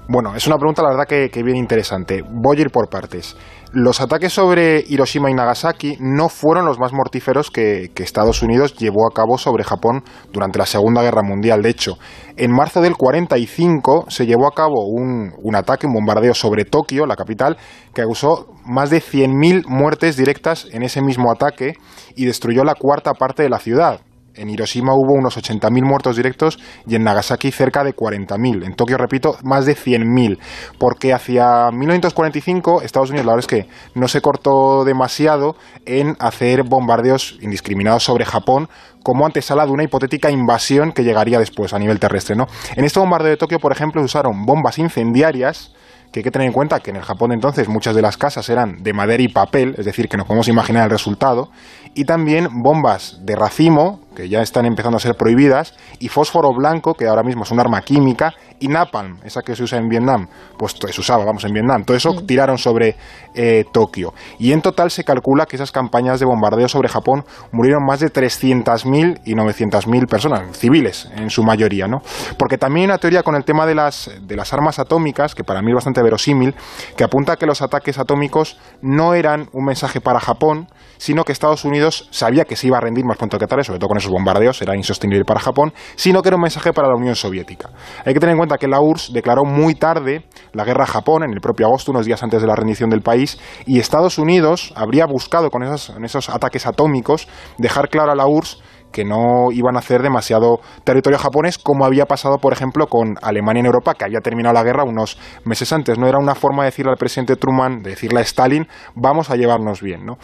Bueno, 0.07 0.35
es 0.35 0.45
una 0.47 0.57
pregunta 0.57 0.81
la 0.81 0.89
verdad 0.89 1.07
que, 1.07 1.29
que 1.29 1.43
bien 1.43 1.55
interesante. 1.55 2.21
Voy 2.27 2.57
a 2.57 2.61
ir 2.61 2.69
por 2.69 2.89
partes. 2.89 3.37
Los 3.71 4.01
ataques 4.01 4.33
sobre 4.33 4.83
Hiroshima 4.85 5.31
y 5.31 5.33
Nagasaki 5.33 5.95
no 6.01 6.27
fueron 6.27 6.65
los 6.65 6.77
más 6.77 6.91
mortíferos 6.91 7.49
que, 7.49 7.91
que 7.95 8.03
Estados 8.03 8.41
Unidos 8.41 8.75
llevó 8.75 9.07
a 9.07 9.13
cabo 9.13 9.37
sobre 9.37 9.63
Japón 9.63 10.03
durante 10.33 10.59
la 10.59 10.65
Segunda 10.65 11.01
Guerra 11.01 11.21
Mundial. 11.23 11.61
De 11.61 11.69
hecho, 11.69 11.97
en 12.35 12.51
marzo 12.51 12.81
del 12.81 12.97
45 12.97 14.07
se 14.09 14.25
llevó 14.25 14.47
a 14.47 14.53
cabo 14.53 14.87
un, 14.87 15.31
un 15.41 15.55
ataque, 15.55 15.87
un 15.87 15.93
bombardeo 15.93 16.33
sobre 16.33 16.65
Tokio, 16.65 17.05
la 17.05 17.15
capital, 17.15 17.55
que 17.93 18.01
causó 18.01 18.47
más 18.65 18.89
de 18.89 18.97
100.000 18.97 19.63
muertes 19.67 20.17
directas 20.17 20.67
en 20.73 20.83
ese 20.83 21.01
mismo 21.01 21.31
ataque 21.31 21.75
y 22.17 22.25
destruyó 22.25 22.65
la 22.65 22.75
cuarta 22.75 23.13
parte 23.13 23.43
de 23.43 23.49
la 23.49 23.59
ciudad. 23.59 24.01
En 24.35 24.49
Hiroshima 24.49 24.93
hubo 24.93 25.13
unos 25.13 25.37
80.000 25.37 25.83
muertos 25.83 26.15
directos 26.15 26.59
y 26.87 26.95
en 26.95 27.03
Nagasaki 27.03 27.51
cerca 27.51 27.83
de 27.83 27.95
40.000. 27.95 28.65
En 28.65 28.75
Tokio, 28.75 28.97
repito, 28.97 29.37
más 29.43 29.65
de 29.65 29.75
100.000. 29.75 30.39
Porque 30.79 31.13
hacia 31.13 31.69
1945 31.71 32.81
Estados 32.81 33.09
Unidos, 33.09 33.25
la 33.25 33.33
verdad 33.33 33.51
es 33.51 33.65
que 33.65 33.69
no 33.93 34.07
se 34.07 34.21
cortó 34.21 34.85
demasiado 34.85 35.55
en 35.85 36.15
hacer 36.19 36.63
bombardeos 36.63 37.37
indiscriminados 37.41 38.03
sobre 38.03 38.25
Japón 38.25 38.69
como 39.03 39.25
antesala 39.25 39.65
de 39.65 39.71
una 39.71 39.83
hipotética 39.83 40.31
invasión 40.31 40.91
que 40.91 41.03
llegaría 41.03 41.39
después 41.39 41.73
a 41.73 41.79
nivel 41.79 41.99
terrestre. 41.99 42.35
¿no? 42.35 42.47
En 42.75 42.85
este 42.85 42.99
bombardeo 42.99 43.31
de 43.31 43.37
Tokio, 43.37 43.59
por 43.59 43.71
ejemplo, 43.71 44.01
usaron 44.01 44.45
bombas 44.45 44.77
incendiarias 44.77 45.73
que 46.11 46.19
hay 46.19 46.23
que 46.23 46.31
tener 46.31 46.47
en 46.47 46.53
cuenta 46.53 46.79
que 46.79 46.89
en 46.89 46.97
el 46.97 47.03
Japón 47.03 47.29
de 47.29 47.35
entonces 47.35 47.69
muchas 47.69 47.95
de 47.95 48.01
las 48.01 48.17
casas 48.17 48.49
eran 48.49 48.83
de 48.83 48.93
madera 48.93 49.23
y 49.23 49.29
papel, 49.29 49.75
es 49.77 49.85
decir, 49.85 50.09
que 50.09 50.17
nos 50.17 50.27
podemos 50.27 50.47
imaginar 50.47 50.83
el 50.83 50.89
resultado, 50.89 51.49
y 51.93 52.03
también 52.03 52.47
bombas 52.61 53.19
de 53.23 53.35
racimo, 53.35 54.01
que 54.15 54.29
ya 54.29 54.41
están 54.41 54.65
empezando 54.65 54.97
a 54.97 54.99
ser 54.99 55.15
prohibidas, 55.15 55.73
y 55.99 56.07
fósforo 56.07 56.49
blanco, 56.53 56.93
que 56.93 57.07
ahora 57.07 57.23
mismo 57.23 57.43
es 57.43 57.51
un 57.51 57.59
arma 57.59 57.81
química, 57.81 58.33
y 58.59 58.67
napalm, 58.67 59.17
esa 59.23 59.41
que 59.41 59.55
se 59.55 59.63
usa 59.63 59.79
en 59.79 59.89
Vietnam, 59.89 60.27
pues 60.57 60.73
se 60.73 61.01
usaba, 61.01 61.25
vamos, 61.25 61.43
en 61.45 61.53
Vietnam, 61.53 61.83
todo 61.83 61.97
eso 61.97 62.13
tiraron 62.25 62.57
sobre 62.57 62.95
eh, 63.33 63.65
Tokio. 63.71 64.13
Y 64.37 64.51
en 64.51 64.61
total 64.61 64.91
se 64.91 65.03
calcula 65.03 65.45
que 65.47 65.55
esas 65.55 65.71
campañas 65.71 66.19
de 66.19 66.25
bombardeo 66.25 66.67
sobre 66.67 66.87
Japón 66.87 67.23
murieron 67.51 67.83
más 67.83 67.99
de 67.99 68.13
300.000 68.13 69.21
y 69.25 69.33
900.000 69.33 70.07
personas, 70.07 70.57
civiles 70.57 71.09
en 71.15 71.29
su 71.29 71.43
mayoría, 71.43 71.87
¿no? 71.87 72.01
Porque 72.37 72.57
también 72.57 72.83
hay 72.83 72.85
una 72.85 72.97
teoría 72.99 73.23
con 73.23 73.35
el 73.35 73.43
tema 73.43 73.65
de 73.65 73.75
las, 73.75 74.11
de 74.21 74.35
las 74.35 74.53
armas 74.53 74.77
atómicas, 74.77 75.33
que 75.33 75.43
para 75.43 75.61
mí 75.61 75.71
es 75.71 75.75
bastante 75.75 76.03
verosímil, 76.03 76.53
que 76.95 77.03
apunta 77.03 77.33
a 77.33 77.37
que 77.37 77.47
los 77.47 77.61
ataques 77.61 77.97
atómicos 77.97 78.59
no 78.81 79.15
eran 79.15 79.49
un 79.53 79.65
mensaje 79.65 80.01
para 80.01 80.19
Japón, 80.19 80.67
sino 81.01 81.23
que 81.23 81.31
Estados 81.31 81.65
Unidos 81.65 82.07
sabía 82.11 82.45
que 82.45 82.55
se 82.55 82.67
iba 82.67 82.77
a 82.77 82.79
rendir 82.79 83.03
más 83.03 83.17
pronto 83.17 83.39
que 83.39 83.47
tarde, 83.47 83.63
sobre 83.63 83.79
todo 83.79 83.87
con 83.87 83.97
esos 83.97 84.11
bombardeos, 84.11 84.61
era 84.61 84.75
insostenible 84.75 85.25
para 85.25 85.39
Japón, 85.39 85.73
sino 85.95 86.21
que 86.21 86.29
era 86.29 86.35
un 86.35 86.43
mensaje 86.43 86.73
para 86.73 86.89
la 86.89 86.93
Unión 86.93 87.15
Soviética. 87.15 87.71
Hay 88.05 88.13
que 88.13 88.19
tener 88.19 88.33
en 88.33 88.37
cuenta 88.37 88.59
que 88.59 88.67
la 88.67 88.79
URSS 88.79 89.11
declaró 89.11 89.43
muy 89.43 89.73
tarde 89.73 90.25
la 90.53 90.63
guerra 90.63 90.83
a 90.83 90.85
Japón, 90.87 91.23
en 91.23 91.31
el 91.31 91.41
propio 91.41 91.65
agosto, 91.65 91.89
unos 91.89 92.05
días 92.05 92.21
antes 92.21 92.39
de 92.39 92.45
la 92.47 92.55
rendición 92.55 92.91
del 92.91 93.01
país, 93.01 93.39
y 93.65 93.79
Estados 93.79 94.19
Unidos 94.19 94.73
habría 94.75 95.07
buscado 95.07 95.49
con 95.49 95.63
esos, 95.63 95.91
esos 96.03 96.29
ataques 96.29 96.67
atómicos 96.67 97.27
dejar 97.57 97.89
claro 97.89 98.11
a 98.11 98.15
la 98.15 98.27
URSS 98.27 98.61
que 98.91 99.03
no 99.03 99.51
iban 99.51 99.75
a 99.75 99.79
hacer 99.79 100.01
demasiado 100.01 100.59
territorio 100.83 101.17
japonés, 101.17 101.57
como 101.57 101.85
había 101.85 102.05
pasado, 102.05 102.37
por 102.37 102.53
ejemplo, 102.53 102.87
con 102.87 103.15
Alemania 103.21 103.61
en 103.61 103.65
Europa, 103.65 103.95
que 103.95 104.05
había 104.05 104.19
terminado 104.19 104.53
la 104.53 104.63
guerra 104.63 104.83
unos 104.83 105.17
meses 105.45 105.71
antes. 105.73 105.97
No 105.97 106.07
era 106.07 106.19
una 106.19 106.35
forma 106.35 106.63
de 106.63 106.67
decirle 106.67 106.91
al 106.91 106.97
presidente 106.97 107.37
Truman, 107.37 107.81
de 107.81 107.91
decirle 107.91 108.19
a 108.19 108.23
Stalin, 108.23 108.67
vamos 108.93 109.29
a 109.29 109.35
llevarnos 109.35 109.81
bien, 109.81 110.05
¿no? 110.05 110.17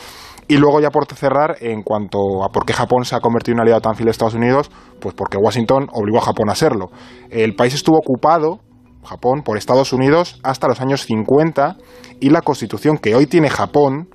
Y 0.48 0.58
luego 0.58 0.80
ya 0.80 0.92
por 0.92 1.06
cerrar, 1.14 1.58
en 1.60 1.84
cuanto 1.84 2.44
a 2.44 2.50
por 2.50 2.66
qué 2.66 2.74
Japón 2.74 3.04
se 3.04 3.16
ha 3.16 3.20
convertido 3.20 3.54
en 3.54 3.60
un 3.60 3.62
aliado 3.64 3.82
tan 3.82 3.96
fiel 3.96 4.06
de 4.06 4.12
Estados 4.12 4.34
Unidos, 4.34 4.72
pues 5.02 5.14
porque 5.14 5.38
Washington 5.38 5.88
obligó 5.92 6.20
a 6.20 6.22
Japón 6.22 6.50
a 6.50 6.56
serlo. 6.56 6.90
El 7.30 7.56
país 7.56 7.74
estuvo 7.74 7.98
ocupado, 7.98 8.60
Japón, 9.04 9.42
por 9.44 9.58
Estados 9.58 9.92
Unidos 9.92 10.40
hasta 10.44 10.68
los 10.68 10.80
años 10.80 11.02
50 11.04 11.78
y 12.20 12.30
la 12.30 12.42
constitución 12.42 12.98
que 12.98 13.16
hoy 13.16 13.26
tiene 13.26 13.50
Japón 13.50 14.10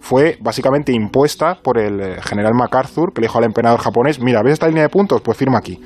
fue 0.00 0.38
básicamente 0.40 0.92
impuesta 0.92 1.58
por 1.62 1.78
el 1.78 2.00
eh, 2.00 2.22
general 2.22 2.54
MacArthur, 2.54 3.12
que 3.12 3.20
le 3.20 3.26
dijo 3.26 3.38
al 3.38 3.44
emperador 3.44 3.80
japonés, 3.80 4.20
mira, 4.20 4.42
¿ves 4.42 4.54
esta 4.54 4.68
línea 4.68 4.84
de 4.84 4.88
puntos? 4.88 5.20
Pues 5.22 5.36
firma 5.36 5.58
aquí. 5.58 5.80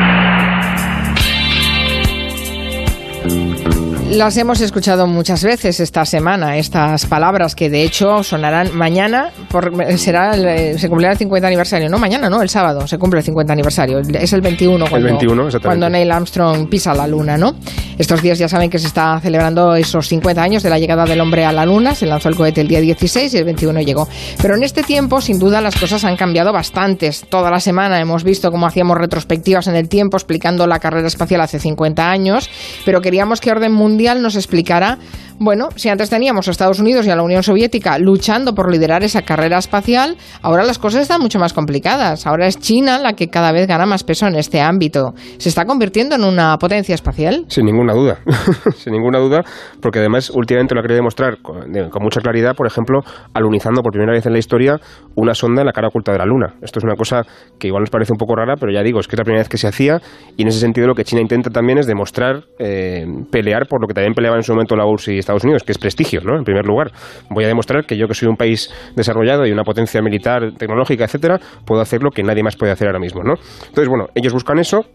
Las 4.12 4.36
hemos 4.36 4.60
escuchado 4.60 5.08
muchas 5.08 5.42
veces 5.42 5.80
esta 5.80 6.04
semana, 6.04 6.58
estas 6.58 7.06
palabras 7.06 7.56
que 7.56 7.70
de 7.70 7.84
hecho 7.84 8.24
sonarán 8.24 8.76
mañana, 8.76 9.32
por, 9.50 9.72
será 9.98 10.36
el, 10.36 10.46
eh, 10.46 10.78
se 10.78 10.90
cumplirá 10.90 11.14
el 11.14 11.18
50 11.18 11.48
aniversario, 11.48 11.90
no 11.90 11.98
mañana, 11.98 12.30
no, 12.30 12.42
el 12.42 12.50
sábado 12.50 12.86
se 12.88 12.98
cumple 12.98 13.20
el 13.22 13.26
50 13.26 13.54
aniversario, 13.54 14.00
es 14.00 14.34
el 14.34 14.42
21 14.42 14.88
cuando, 14.90 15.08
21, 15.08 15.46
exactamente. 15.46 15.66
cuando 15.66 15.90
Neil 15.90 16.12
Armstrong 16.12 16.68
pisa 16.68 16.94
la 16.94 17.08
luna, 17.08 17.38
¿no? 17.38 17.56
Estos 17.98 18.22
días 18.22 18.38
ya 18.38 18.50
saben 18.50 18.70
que 18.70 18.80
se 18.80 18.88
está 18.88 19.18
celebrando 19.22 19.76
esos 19.76 20.10
50 20.10 20.44
años 20.44 20.62
de 20.62 20.70
la 20.70 20.78
llegada 20.78 21.06
del 21.06 21.22
hombre 21.22 21.46
a 21.46 21.54
la 21.54 21.66
luna, 21.66 21.96
se 21.96 22.06
lanzó 22.06 22.28
el 22.28 22.36
cohete 22.36 22.60
el 22.60 22.68
día 22.68 22.82
16 22.82 23.34
y 23.34 23.38
el 23.38 23.46
21 23.46 23.80
llegó. 23.80 24.10
Pero 24.42 24.56
en 24.56 24.64
este 24.64 24.84
tiempo, 24.84 25.22
sin 25.22 25.40
duda, 25.40 25.62
las 25.62 25.76
cosas 25.80 26.04
han 26.04 26.18
cambiado 26.18 26.52
bastantes. 26.52 27.26
Toda 27.30 27.50
la 27.50 27.62
semana 27.62 28.02
hemos 28.02 28.26
visto 28.26 28.52
cómo 28.52 28.68
hacíamos 28.68 28.98
retrospectivas 28.98 29.68
en 29.68 29.76
el 29.76 29.88
tiempo 29.88 30.18
explicando 30.18 30.68
la 30.68 30.80
carrera 30.80 31.08
espacial 31.08 31.40
hace 31.40 31.60
50 31.60 32.10
años, 32.10 32.50
pero 32.84 33.02
queríamos 33.02 33.40
que 33.40 33.52
Orden 33.52 33.72
Mundial 33.72 34.01
nos 34.22 34.36
explicara 34.36 34.98
Bueno, 35.44 35.70
si 35.76 35.90
antes 35.90 36.12
teníamos 36.12 36.48
a 36.48 36.52
Estados 36.52 36.80
Unidos 36.80 37.08
y 37.08 37.10
a 37.10 37.16
la 37.16 37.24
Unión 37.24 37.42
Soviética 37.42 37.98
luchando 37.98 38.54
por 38.54 38.72
liderar 38.72 39.04
esa 39.04 39.24
carrera 39.24 39.58
espacial, 39.58 40.16
ahora 40.44 40.64
las 40.64 40.78
cosas 40.78 41.02
están 41.02 41.20
mucho 41.20 41.40
más 41.40 41.52
complicadas. 41.52 42.28
Ahora 42.28 42.46
es 42.46 42.60
China 42.60 43.00
la 43.00 43.14
que 43.14 43.30
cada 43.30 43.52
vez 43.52 43.66
gana 43.66 43.88
más 43.88 44.04
peso 44.04 44.28
en 44.28 44.36
este 44.36 44.62
ámbito. 44.62 45.16
¿Se 45.40 45.50
está 45.50 45.66
convirtiendo 45.66 46.14
en 46.14 46.26
una 46.26 46.56
potencia 46.60 46.94
espacial? 46.94 47.46
Sin 47.48 47.66
ninguna 47.66 47.94
duda, 47.94 48.20
sin 48.76 48.94
ninguna 48.94 49.18
duda, 49.18 49.42
porque 49.82 49.98
además 49.98 50.30
últimamente 50.30 50.76
lo 50.76 50.82
ha 50.82 50.84
querido 50.84 50.98
demostrar 50.98 51.42
con, 51.42 51.72
mucha 52.04 52.22
claridad, 52.22 52.56
por 52.56 52.68
ejemplo, 52.68 53.00
alunizando 53.34 53.82
por 53.82 53.94
primera 53.94 54.14
vez 54.14 54.24
en 54.28 54.34
la 54.34 54.38
historia 54.38 54.80
una 55.16 55.34
sonda 55.34 55.64
en 55.64 55.66
la 55.66 55.74
cara 55.74 55.88
oculta 55.88 56.12
de 56.12 56.20
la 56.20 56.26
Luna. 56.26 56.54
Esto 56.62 56.78
es 56.78 56.86
una 56.86 56.94
cosa 56.96 57.24
que 57.58 57.66
igual 57.66 57.82
nos 57.82 57.90
parece 57.90 58.14
un 58.14 58.20
poco 58.20 58.36
rara, 58.36 58.58
pero 58.60 58.72
ya 58.72 58.84
digo, 58.84 59.00
es 59.00 59.08
que 59.08 59.16
es 59.16 59.20
la 59.20 59.26
primera 59.26 59.42
vez 59.42 59.50
que 59.50 59.58
se 59.58 59.68
hacía 59.68 60.04
y 60.38 60.44
en 60.44 60.50
ese 60.50 60.60
sentido 60.60 60.86
lo 60.86 60.94
que 60.94 61.04
China 61.04 61.20
intenta 61.20 61.50
también 61.50 61.80
es 61.80 61.88
demostrar, 61.88 62.44
eh, 62.60 63.08
pelear 63.32 63.66
por 63.68 63.82
lo 63.82 63.88
que 63.88 63.96
también 63.96 64.14
peleaban 64.14 64.38
en 64.38 64.44
su 64.44 64.52
momento 64.52 64.76
la 64.76 64.86
URSS 64.86 65.08
y 65.08 65.18
Estados 65.18 65.31
Unidos, 65.44 65.64
que 65.64 65.72
es 65.72 65.78
prestigio, 65.78 66.22
¿no? 66.22 66.38
En 66.38 66.44
primer 66.44 66.66
lugar, 66.66 66.92
voy 67.30 67.44
a 67.44 67.48
demostrar 67.48 67.86
que 67.86 67.98
yo 67.98 68.08
que 68.08 68.14
soy 68.14 68.28
un 68.28 68.38
país 68.38 68.70
desarrollado 68.96 69.46
y 69.46 69.52
una 69.52 69.64
potencia 69.64 70.02
militar, 70.02 70.52
tecnológica, 70.58 71.06
etcétera, 71.06 71.40
puedo 71.66 71.82
hacer 71.82 72.04
lo 72.04 72.12
que 72.12 72.24
nadie 72.24 72.44
más 72.44 72.56
puede 72.56 72.72
hacer 72.72 72.88
ahora 72.88 73.00
mismo, 73.00 73.24
¿no? 73.24 73.36
Entonces, 73.68 73.88
bueno, 73.88 74.08
ellos 74.16 74.34
buscan 74.34 74.60
eso, 74.60 74.86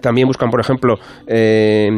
también 0.00 0.26
buscan, 0.26 0.50
por 0.50 0.60
ejemplo, 0.60 0.94
eh, 1.26 1.88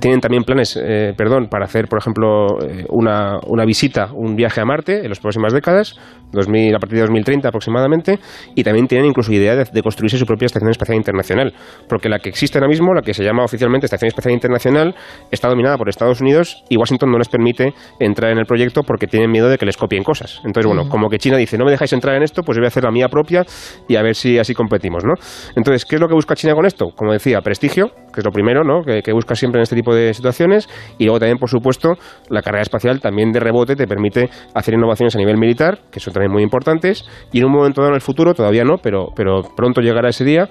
tienen 0.00 0.20
también 0.20 0.44
planes, 0.44 0.78
eh, 0.80 1.12
perdón, 1.16 1.48
para 1.48 1.64
hacer, 1.64 1.88
por 1.88 1.98
ejemplo, 1.98 2.58
eh, 2.62 2.84
una, 2.90 3.38
una, 3.46 3.64
visita, 3.64 4.10
un 4.12 4.36
viaje 4.36 4.60
a 4.60 4.64
Marte 4.64 5.02
en 5.02 5.08
las 5.08 5.18
próximas 5.18 5.52
décadas, 5.52 5.98
2000, 6.32 6.74
a 6.74 6.78
partir 6.78 6.96
de 6.96 7.02
2030 7.02 7.48
aproximadamente, 7.48 8.18
y 8.54 8.62
también 8.62 8.86
tienen 8.86 9.08
incluso 9.08 9.32
idea 9.32 9.56
de, 9.56 9.64
de, 9.64 9.82
construirse 9.82 10.18
su 10.18 10.26
propia 10.26 10.46
Estación 10.46 10.70
Espacial 10.70 10.96
Internacional, 10.96 11.52
porque 11.88 12.08
la 12.08 12.18
que 12.18 12.28
existe 12.28 12.58
ahora 12.58 12.68
mismo, 12.68 12.94
la 12.94 13.02
que 13.02 13.14
se 13.14 13.24
llama 13.24 13.44
oficialmente 13.44 13.86
Estación 13.86 14.08
Espacial 14.08 14.34
Internacional, 14.34 14.94
está 15.30 15.48
dominada 15.48 15.76
por 15.76 15.88
Estados 15.88 16.20
Unidos 16.20 16.62
y 16.68 16.76
Washington 16.76 17.10
no 17.10 17.18
les 17.18 17.28
permite 17.28 17.74
entrar 17.98 18.30
en 18.30 18.38
el 18.38 18.46
proyecto 18.46 18.82
porque 18.82 19.06
tienen 19.06 19.30
miedo 19.30 19.48
de 19.48 19.58
que 19.58 19.66
les 19.66 19.76
copien 19.76 20.02
cosas. 20.02 20.40
Entonces, 20.44 20.66
bueno, 20.66 20.88
como 20.88 21.08
que 21.08 21.18
China 21.18 21.36
dice, 21.36 21.58
no 21.58 21.64
me 21.64 21.70
dejáis 21.70 21.92
entrar 21.92 22.16
en 22.16 22.22
esto, 22.22 22.42
pues 22.42 22.56
yo 22.56 22.60
voy 22.60 22.66
a 22.66 22.68
hacer 22.68 22.84
la 22.84 22.90
mía 22.90 23.08
propia 23.08 23.44
y 23.88 23.96
a 23.96 24.02
ver 24.02 24.14
si 24.14 24.38
así 24.38 24.54
competimos, 24.54 25.04
¿no? 25.04 25.14
Entonces, 25.56 25.84
¿qué 25.84 25.96
es 25.96 26.00
lo 26.00 26.08
que 26.08 26.14
busca 26.14 26.34
China 26.34 26.54
con 26.54 26.66
esto? 26.66 26.90
Como 26.94 27.12
decía, 27.16 27.40
prestigio, 27.40 27.88
que 28.12 28.20
es 28.20 28.24
lo 28.24 28.30
primero, 28.30 28.62
¿no? 28.64 28.82
Que, 28.82 29.02
que, 29.02 29.12
busca 29.12 29.34
siempre 29.34 29.60
en 29.60 29.62
este 29.64 29.76
tipo 29.76 29.94
de 29.94 30.14
situaciones, 30.14 30.68
y 30.98 31.04
luego 31.04 31.18
también, 31.18 31.38
por 31.38 31.50
supuesto, 31.50 31.94
la 32.28 32.42
carrera 32.42 32.62
espacial 32.62 33.00
también 33.00 33.32
de 33.32 33.40
rebote 33.40 33.76
te 33.76 33.86
permite 33.86 34.28
hacer 34.54 34.74
innovaciones 34.74 35.14
a 35.14 35.18
nivel 35.18 35.36
militar, 35.36 35.80
que 35.90 36.00
son 36.00 36.12
también 36.12 36.32
muy 36.32 36.42
importantes, 36.42 37.04
y 37.32 37.38
en 37.38 37.46
un 37.46 37.52
momento 37.52 37.80
dado 37.80 37.92
en 37.92 37.96
el 37.96 38.02
futuro, 38.02 38.34
todavía 38.34 38.64
no, 38.64 38.76
pero, 38.82 39.08
pero 39.14 39.42
pronto 39.56 39.80
llegará 39.80 40.08
ese 40.08 40.24
día, 40.24 40.48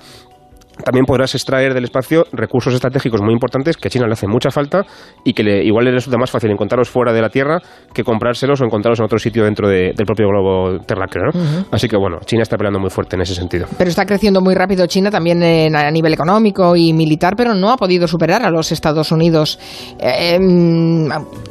también 0.86 1.06
podrás 1.06 1.34
extraer 1.34 1.74
del 1.74 1.84
espacio 1.84 2.26
recursos 2.32 2.74
estratégicos 2.74 3.22
muy 3.22 3.34
importantes 3.34 3.76
que 3.76 3.88
a 3.88 3.92
China 3.92 4.06
le 4.06 4.14
hace 4.14 4.28
mucha 4.28 4.52
falta 4.52 4.84
y 5.24 5.34
que 5.34 5.44
le, 5.44 5.66
igual 5.66 5.86
le 5.86 5.92
resulta 5.92 6.18
más 6.18 6.30
fácil 6.30 6.52
encontrarlos 6.52 6.90
fuera 6.90 7.12
de 7.12 7.22
la 7.22 7.30
Tierra 7.30 7.60
que 7.94 8.04
comprárselos 8.04 8.62
o 8.62 8.66
encontrarlos 8.66 9.00
en 9.00 9.06
otro 9.06 9.18
sitio 9.18 9.44
dentro 9.44 9.68
de, 9.68 9.94
del 9.96 10.06
propio 10.06 10.28
globo 10.28 10.80
terráqueo. 10.86 11.24
¿no? 11.24 11.40
Uh 11.40 11.44
-huh. 11.44 11.66
Así 11.72 11.88
que 11.88 11.98
bueno, 11.98 12.20
China 12.26 12.44
está 12.44 12.56
peleando 12.56 12.80
muy 12.80 12.92
fuerte 12.92 13.16
en 13.16 13.24
ese 13.24 13.34
sentido. 13.34 13.66
Pero 13.78 13.90
está 13.90 14.06
creciendo 14.06 14.42
muy 14.42 14.54
rápido 14.54 14.86
China 14.86 15.10
también 15.10 15.42
en, 15.42 15.76
a 15.76 15.90
nivel 15.90 16.14
económico 16.14 16.76
y 16.76 16.94
militar, 16.94 17.34
pero 17.36 17.56
no 17.56 17.72
ha 17.72 17.78
podido 17.78 18.08
superar 18.08 18.44
a 18.44 18.52
los 18.52 18.72
Estados 18.72 19.12
Unidos. 19.12 19.60
Eh, 20.00 20.38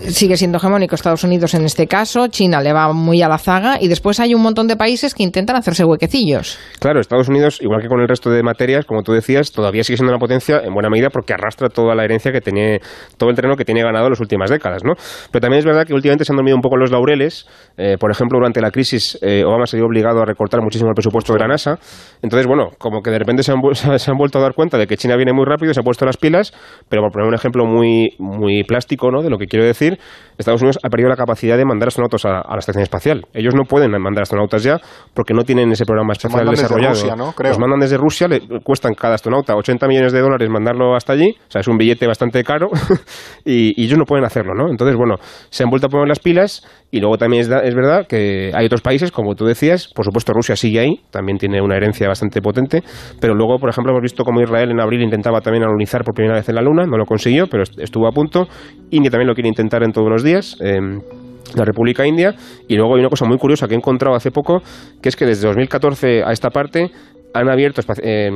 sigue 0.08 0.36
siendo 0.36 0.58
hegemónico 0.58 0.94
Estados 0.94 1.24
Unidos 1.24 1.54
en 1.54 1.64
este 1.64 1.86
caso, 1.86 2.28
China 2.28 2.60
le 2.60 2.72
va 2.72 2.92
muy 2.92 3.20
a 3.22 3.28
la 3.28 3.38
zaga 3.38 3.78
y 3.80 3.88
después 3.88 4.20
hay 4.20 4.34
un 4.34 4.42
montón 4.42 4.68
de 4.68 4.76
países 4.76 5.14
que 5.14 5.22
intentan 5.24 5.56
hacerse 5.56 5.84
huequecillos. 5.84 6.58
Claro, 6.78 7.00
Estados 7.00 7.28
Unidos, 7.28 7.58
igual 7.60 7.82
que 7.82 7.88
con 7.88 8.00
el 8.00 8.08
resto 8.08 8.30
de 8.30 8.42
materias, 8.42 8.84
como 8.84 9.02
tú 9.02 9.12
decías, 9.12 9.23
todavía 9.52 9.82
sigue 9.84 9.96
siendo 9.96 10.12
una 10.12 10.18
potencia 10.18 10.60
en 10.64 10.72
buena 10.72 10.88
medida 10.88 11.10
porque 11.10 11.32
arrastra 11.32 11.68
toda 11.68 11.94
la 11.94 12.04
herencia 12.04 12.32
que 12.32 12.40
tiene, 12.40 12.80
todo 13.16 13.30
el 13.30 13.36
terreno 13.36 13.56
que 13.56 13.64
tiene 13.64 13.82
ganado 13.82 14.06
en 14.06 14.10
las 14.10 14.20
últimas 14.20 14.50
décadas, 14.50 14.82
¿no? 14.84 14.94
Pero 15.30 15.40
también 15.40 15.58
es 15.58 15.64
verdad 15.64 15.86
que 15.86 15.94
últimamente 15.94 16.24
se 16.24 16.32
han 16.32 16.36
dormido 16.36 16.56
un 16.56 16.62
poco 16.62 16.76
los 16.76 16.90
laureles. 16.90 17.46
Eh, 17.76 17.96
por 17.98 18.10
ejemplo, 18.10 18.38
durante 18.38 18.60
la 18.60 18.70
crisis, 18.70 19.18
eh, 19.22 19.42
Obama 19.44 19.66
se 19.66 19.76
vio 19.76 19.86
obligado 19.86 20.20
a 20.20 20.24
recortar 20.24 20.60
muchísimo 20.62 20.90
el 20.90 20.94
presupuesto 20.94 21.32
de 21.32 21.40
la 21.40 21.48
NASA. 21.48 21.78
Entonces, 22.22 22.46
bueno, 22.46 22.70
como 22.78 23.02
que 23.02 23.10
de 23.10 23.18
repente 23.18 23.42
se 23.42 23.52
han, 23.52 23.58
se 23.98 24.10
han 24.10 24.16
vuelto 24.16 24.38
a 24.38 24.42
dar 24.42 24.54
cuenta 24.54 24.78
de 24.78 24.86
que 24.86 24.96
China 24.96 25.16
viene 25.16 25.32
muy 25.32 25.44
rápido, 25.44 25.72
se 25.74 25.80
ha 25.80 25.82
puesto 25.82 26.04
las 26.04 26.16
pilas, 26.16 26.52
pero 26.88 27.02
por 27.02 27.12
poner 27.12 27.28
un 27.28 27.34
ejemplo 27.34 27.66
muy, 27.66 28.14
muy 28.18 28.64
plástico, 28.64 29.10
¿no? 29.10 29.22
De 29.22 29.30
lo 29.30 29.38
que 29.38 29.46
quiero 29.46 29.64
decir, 29.64 29.98
Estados 30.38 30.62
Unidos 30.62 30.78
ha 30.82 30.88
perdido 30.88 31.08
la 31.08 31.16
capacidad 31.16 31.56
de 31.56 31.64
mandar 31.64 31.88
astronautas 31.88 32.24
a, 32.24 32.40
a 32.40 32.52
la 32.52 32.58
estación 32.58 32.82
espacial. 32.82 33.26
Ellos 33.32 33.54
no 33.54 33.64
pueden 33.64 33.90
mandar 33.90 34.22
astronautas 34.22 34.62
ya 34.62 34.78
porque 35.14 35.34
no 35.34 35.44
tienen 35.44 35.70
ese 35.72 35.84
programa 35.84 36.12
espacial 36.12 36.46
desarrollado. 36.50 36.94
Rusia, 36.94 37.16
¿no? 37.16 37.32
Creo. 37.32 37.50
Los 37.50 37.58
mandan 37.58 37.80
desde 37.80 37.96
Rusia, 37.96 38.28
le 38.28 38.40
cuestan 38.62 38.94
cada 38.94 39.13
astronauta 39.14 39.54
80 39.54 39.86
millones 39.88 40.12
de 40.12 40.20
dólares 40.20 40.48
mandarlo 40.50 40.94
hasta 40.94 41.12
allí, 41.12 41.34
o 41.48 41.50
sea, 41.50 41.60
es 41.60 41.68
un 41.68 41.76
billete 41.76 42.06
bastante 42.06 42.42
caro 42.44 42.68
y, 43.44 43.80
y, 43.80 43.84
ellos 43.84 43.98
no 43.98 44.04
pueden 44.04 44.24
hacerlo, 44.24 44.54
¿no? 44.54 44.70
Entonces, 44.70 44.96
bueno, 44.96 45.16
se 45.50 45.64
han 45.64 45.70
vuelto 45.70 45.86
a 45.86 45.90
poner 45.90 46.08
las 46.08 46.18
pilas 46.18 46.66
y 46.90 47.00
luego 47.00 47.18
también 47.18 47.42
es, 47.42 47.48
es, 47.48 47.74
verdad 47.74 48.06
que 48.08 48.50
hay 48.54 48.66
otros 48.66 48.80
países, 48.80 49.10
como 49.10 49.34
tú 49.34 49.44
decías, 49.44 49.88
por 49.94 50.04
supuesto 50.04 50.32
Rusia 50.32 50.56
sigue 50.56 50.80
ahí, 50.80 51.00
también 51.10 51.38
tiene 51.38 51.60
una 51.60 51.76
herencia 51.76 52.08
bastante 52.08 52.40
potente, 52.40 52.82
pero 53.20 53.34
luego, 53.34 53.58
por 53.58 53.70
ejemplo, 53.70 53.92
hemos 53.92 54.02
visto 54.02 54.24
como 54.24 54.40
Israel 54.40 54.70
en 54.70 54.80
abril 54.80 55.02
intentaba 55.02 55.40
también 55.40 55.64
alunizar 55.64 56.04
por 56.04 56.14
primera 56.14 56.36
vez 56.36 56.48
en 56.48 56.54
la 56.54 56.62
Luna, 56.62 56.86
no 56.86 56.96
lo 56.96 57.04
consiguió, 57.04 57.46
pero 57.46 57.62
estuvo 57.62 58.06
a 58.06 58.12
punto, 58.12 58.46
India 58.90 59.10
también 59.10 59.28
lo 59.28 59.34
quiere 59.34 59.48
intentar 59.48 59.82
en 59.82 59.92
todos 59.92 60.10
los 60.10 60.22
días. 60.22 60.56
Eh, 60.60 60.78
la 61.54 61.64
República 61.64 62.06
India 62.06 62.34
y 62.68 62.76
luego 62.76 62.94
hay 62.94 63.00
una 63.00 63.10
cosa 63.10 63.26
muy 63.26 63.38
curiosa 63.38 63.68
que 63.68 63.74
he 63.74 63.76
encontrado 63.76 64.16
hace 64.16 64.30
poco 64.30 64.62
que 65.02 65.08
es 65.08 65.16
que 65.16 65.26
desde 65.26 65.46
2014 65.46 66.22
a 66.24 66.32
esta 66.32 66.50
parte 66.50 66.90
han 67.34 67.50
abierto 67.50 67.82
eh, 68.02 68.30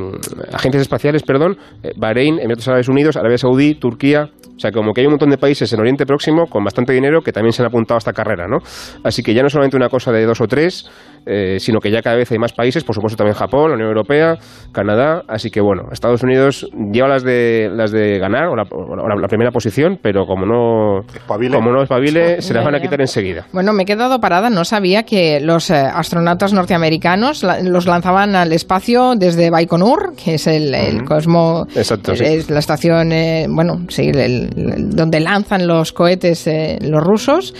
agencias 0.53 0.81
espaciales, 0.81 1.23
perdón, 1.23 1.57
eh, 1.81 1.93
Bahrein, 1.97 2.39
Emiratos 2.39 2.67
Árabes 2.67 2.89
Unidos, 2.89 3.17
Arabia 3.17 3.37
Saudí, 3.37 3.75
Turquía, 3.75 4.29
o 4.55 4.59
sea, 4.59 4.71
como 4.71 4.91
que 4.93 5.01
hay 5.01 5.07
un 5.07 5.13
montón 5.13 5.29
de 5.29 5.37
países 5.37 5.71
en 5.71 5.79
Oriente 5.79 6.05
Próximo 6.05 6.45
con 6.47 6.65
bastante 6.65 6.91
dinero 6.91 7.21
que 7.21 7.31
también 7.31 7.53
se 7.53 7.61
han 7.61 7.67
apuntado 7.67 7.95
a 7.95 7.99
esta 7.99 8.11
carrera, 8.11 8.45
¿no? 8.47 8.57
Así 9.05 9.23
que 9.23 9.33
ya 9.33 9.41
no 9.41 9.47
es 9.47 9.53
solamente 9.53 9.77
una 9.77 9.87
cosa 9.87 10.11
de 10.11 10.25
dos 10.25 10.41
o 10.41 10.47
tres, 10.47 10.89
eh, 11.25 11.57
sino 11.59 11.79
que 11.79 11.91
ya 11.91 12.01
cada 12.01 12.17
vez 12.17 12.29
hay 12.31 12.37
más 12.37 12.51
países, 12.51 12.83
por 12.83 12.93
supuesto 12.93 13.15
también 13.15 13.35
Japón, 13.35 13.69
la 13.69 13.75
Unión 13.75 13.87
Europea, 13.87 14.35
Canadá, 14.73 15.23
así 15.29 15.49
que 15.49 15.61
bueno, 15.61 15.83
Estados 15.93 16.23
Unidos 16.23 16.69
lleva 16.91 17.07
las 17.07 17.23
de 17.23 17.69
las 17.73 17.91
de 17.91 18.19
ganar 18.19 18.47
o 18.47 18.55
la, 18.57 18.63
o 18.63 18.95
la, 18.95 19.15
la 19.15 19.27
primera 19.27 19.51
posición, 19.51 19.97
pero 20.01 20.25
como 20.25 20.45
no 20.45 20.99
espabile, 21.13 21.55
como 21.55 21.71
no 21.71 21.81
espabile, 21.81 22.41
se 22.41 22.53
las 22.53 22.65
van 22.65 22.75
a 22.75 22.81
quitar 22.81 22.99
enseguida. 22.99 23.45
Bueno, 23.53 23.71
me 23.71 23.83
he 23.83 23.85
quedado 23.85 24.19
parada, 24.19 24.49
no 24.49 24.65
sabía 24.65 25.03
que 25.03 25.39
los 25.39 25.69
eh, 25.69 25.75
astronautas 25.75 26.51
norteamericanos 26.51 27.43
la, 27.43 27.61
los 27.61 27.85
lanzaban 27.85 28.35
al 28.35 28.51
espacio 28.51 28.88
desde 29.17 29.49
Baikonur, 29.49 30.13
que 30.15 30.35
es 30.35 30.47
el, 30.47 30.73
el 30.73 31.03
cosmo, 31.03 31.67
Exacto, 31.75 32.15
sí. 32.15 32.23
es 32.25 32.49
la 32.49 32.59
estación, 32.59 33.11
eh, 33.11 33.45
bueno, 33.47 33.85
sí, 33.89 34.09
el, 34.09 34.19
el, 34.19 34.89
donde 34.89 35.19
lanzan 35.19 35.67
los 35.67 35.91
cohetes 35.93 36.47
eh, 36.47 36.79
los 36.81 37.03
rusos 37.03 37.53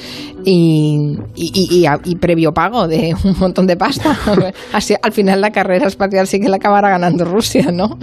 y, 0.43 1.17
y, 1.35 1.51
y, 1.53 1.85
y, 2.05 2.15
previo 2.15 2.51
pago 2.51 2.87
de 2.87 3.13
un 3.23 3.37
montón 3.37 3.67
de 3.67 3.77
pasta. 3.77 4.17
Así, 4.73 4.95
al 5.01 5.11
final 5.11 5.41
la 5.41 5.51
carrera 5.51 5.87
espacial 5.87 6.25
sí 6.25 6.39
que 6.39 6.49
la 6.49 6.55
acabará 6.57 6.89
ganando 6.89 7.25
Rusia, 7.25 7.71
¿no? 7.71 7.99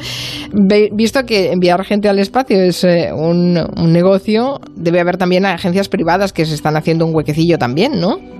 Visto 0.92 1.25
que 1.25 1.52
enviar 1.52 1.85
gente 1.85 2.09
al 2.09 2.18
espacio 2.18 2.61
es 2.61 2.85
eh, 2.85 3.11
un, 3.12 3.59
un 3.76 3.92
negocio, 3.92 4.61
debe 4.76 5.00
haber 5.00 5.16
también 5.16 5.47
agencias 5.47 5.88
privadas 5.88 6.33
que 6.33 6.47
se 6.47 6.54
están 6.54 6.76
haciendo 6.76 7.06
un 7.06 7.14
huequecillo 7.14 7.59
también, 7.59 8.00
¿no? 8.00 8.36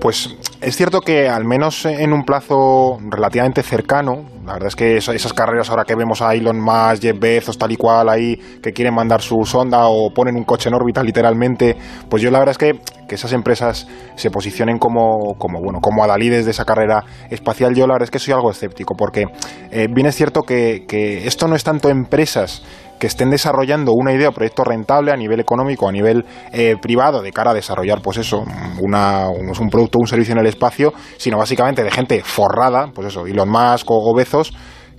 Pues 0.00 0.36
es 0.60 0.76
cierto 0.76 1.00
que 1.00 1.28
al 1.28 1.44
menos 1.44 1.84
en 1.86 2.12
un 2.12 2.24
plazo 2.24 2.98
relativamente 3.08 3.62
cercano, 3.62 4.24
la 4.44 4.54
verdad 4.54 4.68
es 4.68 4.76
que 4.76 4.96
esas 4.96 5.32
carreras 5.32 5.70
ahora 5.70 5.84
que 5.84 5.94
vemos 5.94 6.20
a 6.22 6.34
Elon 6.34 6.60
Musk, 6.60 7.02
Jeff 7.02 7.18
Bezos, 7.18 7.58
tal 7.58 7.72
y 7.72 7.76
cual 7.76 8.08
ahí, 8.08 8.36
que 8.62 8.72
quieren 8.72 8.94
mandar 8.94 9.22
su 9.22 9.44
sonda 9.44 9.86
o 9.86 10.12
ponen 10.12 10.36
un 10.36 10.44
coche 10.44 10.68
en 10.68 10.74
órbita 10.74 11.02
literalmente, 11.02 11.76
pues 12.08 12.22
yo 12.22 12.30
la 12.30 12.40
verdad 12.40 12.52
es 12.52 12.58
que, 12.58 12.80
que 13.06 13.14
esas 13.14 13.32
empresas 13.32 13.86
se 14.16 14.30
posicionen 14.30 14.78
como, 14.78 15.36
como, 15.38 15.60
bueno, 15.60 15.80
como 15.80 16.02
adalides 16.02 16.44
de 16.44 16.50
esa 16.50 16.64
carrera 16.64 17.04
espacial, 17.30 17.74
yo 17.74 17.86
la 17.86 17.94
verdad 17.94 18.04
es 18.06 18.10
que 18.10 18.18
soy 18.18 18.34
algo 18.34 18.50
escéptico, 18.50 18.96
porque 18.96 19.26
eh, 19.70 19.88
bien 19.88 20.06
es 20.06 20.16
cierto 20.16 20.42
que, 20.42 20.84
que 20.88 21.26
esto 21.26 21.46
no 21.46 21.54
es 21.54 21.62
tanto 21.62 21.88
empresas 21.88 22.62
que 23.02 23.08
estén 23.08 23.30
desarrollando 23.30 23.90
una 23.98 24.14
idea 24.14 24.28
o 24.28 24.32
proyecto 24.32 24.62
rentable 24.62 25.10
a 25.10 25.16
nivel 25.16 25.40
económico, 25.40 25.88
a 25.88 25.90
nivel 25.90 26.22
eh, 26.52 26.76
privado, 26.80 27.20
de 27.20 27.32
cara 27.32 27.50
a 27.50 27.54
desarrollar, 27.54 28.00
pues 28.00 28.18
eso, 28.18 28.44
una, 28.78 29.26
un, 29.28 29.50
un 29.50 29.68
producto, 29.70 29.98
un 29.98 30.06
servicio 30.06 30.34
en 30.34 30.38
el 30.38 30.46
espacio, 30.46 30.92
sino 31.16 31.36
básicamente 31.36 31.82
de 31.82 31.90
gente 31.90 32.22
forrada, 32.22 32.92
pues 32.94 33.08
eso, 33.08 33.26
Elon 33.26 33.50
Musk 33.50 33.90
o 33.90 34.14
Bezos, 34.14 34.52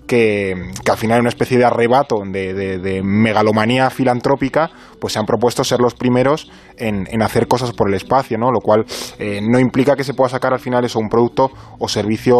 que, 0.07 0.53
al 0.89 0.97
final 0.97 1.17
en 1.17 1.21
una 1.21 1.29
especie 1.29 1.57
de 1.57 1.65
arrebato 1.65 2.17
de, 2.25 3.01
megalomanía 3.03 3.89
filantrópica, 3.89 4.69
pues 4.99 5.13
se 5.13 5.19
han 5.19 5.25
propuesto 5.25 5.63
ser 5.63 5.79
los 5.79 5.95
primeros 5.95 6.51
en, 6.77 7.21
hacer 7.21 7.47
cosas 7.47 7.71
por 7.71 7.89
el 7.89 7.95
espacio, 7.95 8.37
¿no? 8.37 8.51
Lo 8.51 8.59
cual 8.59 8.85
eh, 9.19 9.41
no 9.41 9.59
implica 9.59 9.95
que 9.95 10.03
se 10.03 10.13
pueda 10.13 10.29
sacar 10.29 10.53
al 10.53 10.59
final 10.59 10.83
eso 10.85 10.99
un 10.99 11.09
producto 11.09 11.51
o 11.79 11.87
servicio 11.87 12.35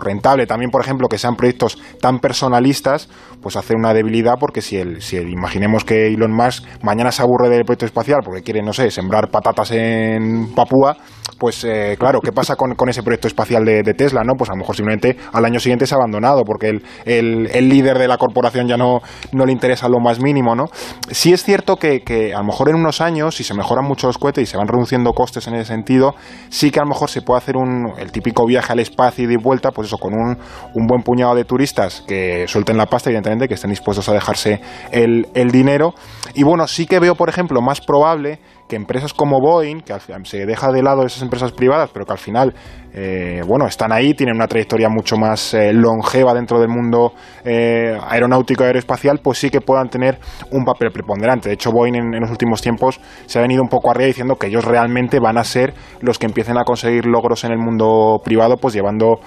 rentable. 0.00 0.46
También, 0.46 0.70
por 0.70 0.80
ejemplo, 0.80 1.08
que 1.08 1.18
sean 1.18 1.36
proyectos 1.36 1.78
tan 2.00 2.18
personalistas, 2.18 3.08
pues 3.40 3.56
hace 3.56 3.74
una 3.74 3.92
debilidad 3.92 4.34
porque 4.38 4.62
si 4.62 4.76
el, 4.76 5.02
si 5.02 5.16
el, 5.16 5.28
imaginemos 5.28 5.84
que 5.84 6.08
Elon 6.08 6.32
Musk 6.32 6.64
mañana 6.82 7.12
se 7.12 7.22
aburre 7.22 7.48
del 7.48 7.64
proyecto 7.64 7.86
espacial 7.86 8.20
porque 8.24 8.42
quiere, 8.42 8.62
no 8.62 8.72
sé, 8.72 8.90
sembrar 8.90 9.30
patatas 9.30 9.70
en 9.72 10.54
Papúa, 10.54 10.96
pues 11.38 11.64
eh, 11.64 11.96
claro, 11.98 12.20
¿qué 12.20 12.32
pasa 12.32 12.56
con, 12.56 12.74
ese 12.88 13.02
proyecto 13.02 13.28
espacial 13.28 13.64
de, 13.64 13.82
Tesla, 13.94 14.22
no? 14.24 14.34
Pues 14.36 14.50
a 14.50 14.54
lo 14.54 14.58
mejor 14.58 14.76
simplemente 14.76 15.16
al 15.32 15.44
año 15.44 15.60
siguiente 15.60 15.84
ha 15.90 15.94
abandonado 15.96 16.42
porque 16.44 16.68
él 16.68 16.82
el, 17.04 17.68
líder 17.68 17.98
de 17.98 18.08
la 18.08 18.18
corporación 18.18 18.68
ya 18.68 18.76
no, 18.76 19.00
no 19.32 19.46
le 19.46 19.52
interesa 19.52 19.88
lo 19.88 20.00
más 20.00 20.20
mínimo, 20.20 20.54
¿no? 20.54 20.66
Sí 21.10 21.32
es 21.32 21.44
cierto 21.44 21.76
que, 21.76 22.02
que 22.02 22.34
a 22.34 22.38
lo 22.38 22.44
mejor 22.44 22.68
en 22.68 22.76
unos 22.76 23.00
años, 23.00 23.36
si 23.36 23.44
se 23.44 23.54
mejoran 23.54 23.84
mucho 23.84 24.06
los 24.06 24.18
cohetes 24.18 24.42
y 24.42 24.46
se 24.46 24.56
van 24.56 24.68
reduciendo 24.68 25.12
costes 25.12 25.46
en 25.46 25.54
ese 25.54 25.66
sentido, 25.66 26.14
sí 26.48 26.70
que 26.70 26.80
a 26.80 26.82
lo 26.82 26.88
mejor 26.88 27.10
se 27.10 27.22
puede 27.22 27.38
hacer 27.38 27.56
un, 27.56 27.92
el 27.98 28.12
típico 28.12 28.46
viaje 28.46 28.72
al 28.72 28.80
espacio 28.80 29.24
y 29.24 29.26
de 29.26 29.36
vuelta, 29.36 29.70
pues 29.70 29.88
eso, 29.88 29.98
con 29.98 30.14
un, 30.14 30.38
un 30.74 30.86
buen 30.86 31.02
puñado 31.02 31.34
de 31.34 31.44
turistas 31.44 32.02
que 32.06 32.46
suelten 32.48 32.76
la 32.76 32.86
pasta, 32.86 33.10
evidentemente, 33.10 33.48
que 33.48 33.54
estén 33.54 33.70
dispuestos 33.70 34.08
a 34.08 34.12
dejarse 34.12 34.60
el, 34.90 35.28
el 35.34 35.50
dinero. 35.50 35.94
Y 36.34 36.42
bueno, 36.42 36.66
sí 36.66 36.86
que 36.86 36.98
veo, 36.98 37.14
por 37.14 37.28
ejemplo, 37.28 37.60
más 37.60 37.80
probable 37.80 38.40
empresas 38.74 39.12
como 39.14 39.40
Boeing, 39.40 39.80
que 39.80 39.94
se 40.24 40.46
deja 40.46 40.70
de 40.72 40.82
lado 40.82 41.04
esas 41.04 41.22
empresas 41.22 41.52
privadas, 41.52 41.90
pero 41.92 42.04
que 42.04 42.12
al 42.12 42.18
final, 42.18 42.54
eh, 42.92 43.42
bueno, 43.46 43.66
están 43.66 43.92
ahí, 43.92 44.14
tienen 44.14 44.36
una 44.36 44.46
trayectoria 44.46 44.88
mucho 44.88 45.16
más 45.16 45.54
eh, 45.54 45.72
longeva 45.72 46.34
dentro 46.34 46.60
del 46.60 46.68
mundo 46.68 47.12
eh, 47.44 47.98
aeronáutico 48.08 48.62
y 48.62 48.66
aeroespacial, 48.66 49.20
pues 49.22 49.38
sí 49.38 49.50
que 49.50 49.60
puedan 49.60 49.88
tener 49.88 50.18
un 50.50 50.64
papel 50.64 50.90
preponderante. 50.90 51.48
De 51.48 51.54
hecho, 51.54 51.70
Boeing 51.70 51.94
en, 51.94 52.14
en, 52.14 52.20
los 52.20 52.30
últimos 52.30 52.60
tiempos 52.60 53.00
se 53.26 53.38
ha 53.38 53.42
venido 53.42 53.62
un 53.62 53.68
poco 53.68 53.90
arriba 53.90 54.06
diciendo 54.06 54.36
que 54.36 54.48
ellos 54.48 54.64
realmente 54.64 55.18
van 55.20 55.38
a 55.38 55.44
ser 55.44 55.74
los 56.00 56.18
que 56.18 56.26
empiecen 56.26 56.58
a 56.58 56.64
conseguir 56.64 57.06
logros 57.06 57.44
en 57.44 57.52
el 57.52 57.58
mundo 57.58 58.20
privado, 58.24 58.56
pues 58.56 58.74
llevando 58.74 59.20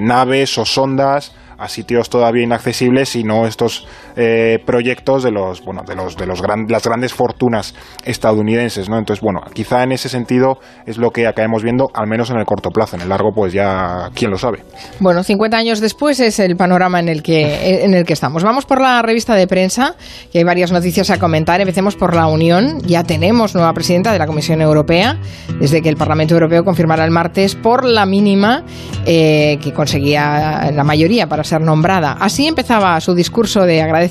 naves 0.00 0.58
o 0.58 0.64
sondas 0.64 1.34
a 1.58 1.68
sitios 1.68 2.08
todavía 2.08 2.44
inaccesibles 2.44 3.16
y 3.16 3.24
no 3.24 3.46
estos 3.46 3.86
eh, 4.20 4.58
proyectos 4.66 5.22
de 5.22 5.30
los 5.30 5.62
bueno 5.64 5.82
de 5.86 5.94
los 5.94 6.16
de 6.16 6.26
los 6.26 6.42
gran, 6.42 6.66
las 6.68 6.82
grandes 6.84 7.14
fortunas 7.14 7.72
estadounidenses 8.04 8.88
no 8.88 8.98
entonces 8.98 9.22
bueno 9.22 9.42
quizá 9.52 9.84
en 9.84 9.92
ese 9.92 10.08
sentido 10.08 10.58
es 10.86 10.98
lo 10.98 11.10
que 11.10 11.28
acabemos 11.28 11.62
viendo 11.62 11.88
al 11.94 12.08
menos 12.08 12.30
en 12.30 12.38
el 12.38 12.44
corto 12.44 12.70
plazo. 12.70 12.96
En 12.96 13.02
el 13.02 13.08
largo 13.08 13.30
pues 13.32 13.52
ya 13.52 14.10
quién 14.14 14.32
lo 14.32 14.38
sabe 14.38 14.64
bueno 14.98 15.22
50 15.22 15.56
años 15.56 15.80
después 15.80 16.18
es 16.18 16.40
el 16.40 16.56
panorama 16.56 16.98
en 16.98 17.08
el 17.08 17.22
que 17.22 17.84
en 17.84 17.94
el 17.94 18.04
que 18.04 18.12
estamos. 18.12 18.42
Vamos 18.42 18.66
por 18.66 18.80
la 18.80 19.02
revista 19.02 19.36
de 19.36 19.46
prensa 19.46 19.94
que 20.32 20.38
hay 20.38 20.44
varias 20.44 20.72
noticias 20.72 21.10
a 21.10 21.18
comentar. 21.20 21.60
Empecemos 21.60 21.94
por 21.94 22.16
la 22.16 22.26
Unión. 22.26 22.80
Ya 22.80 23.04
tenemos 23.04 23.54
nueva 23.54 23.72
presidenta 23.72 24.12
de 24.12 24.18
la 24.18 24.26
Comisión 24.26 24.60
Europea 24.60 25.16
desde 25.60 25.80
que 25.80 25.88
el 25.88 25.96
Parlamento 25.96 26.34
Europeo 26.34 26.64
confirmara 26.64 27.04
el 27.04 27.12
martes 27.12 27.54
por 27.54 27.84
la 27.84 28.04
mínima 28.04 28.64
eh, 29.06 29.58
que 29.62 29.72
conseguía 29.72 30.72
la 30.72 30.82
mayoría 30.82 31.28
para 31.28 31.44
ser 31.44 31.60
nombrada. 31.60 32.16
Así 32.18 32.48
empezaba 32.48 33.00
su 33.00 33.14
discurso 33.14 33.62
de 33.62 33.80
agradecimiento 33.80 34.07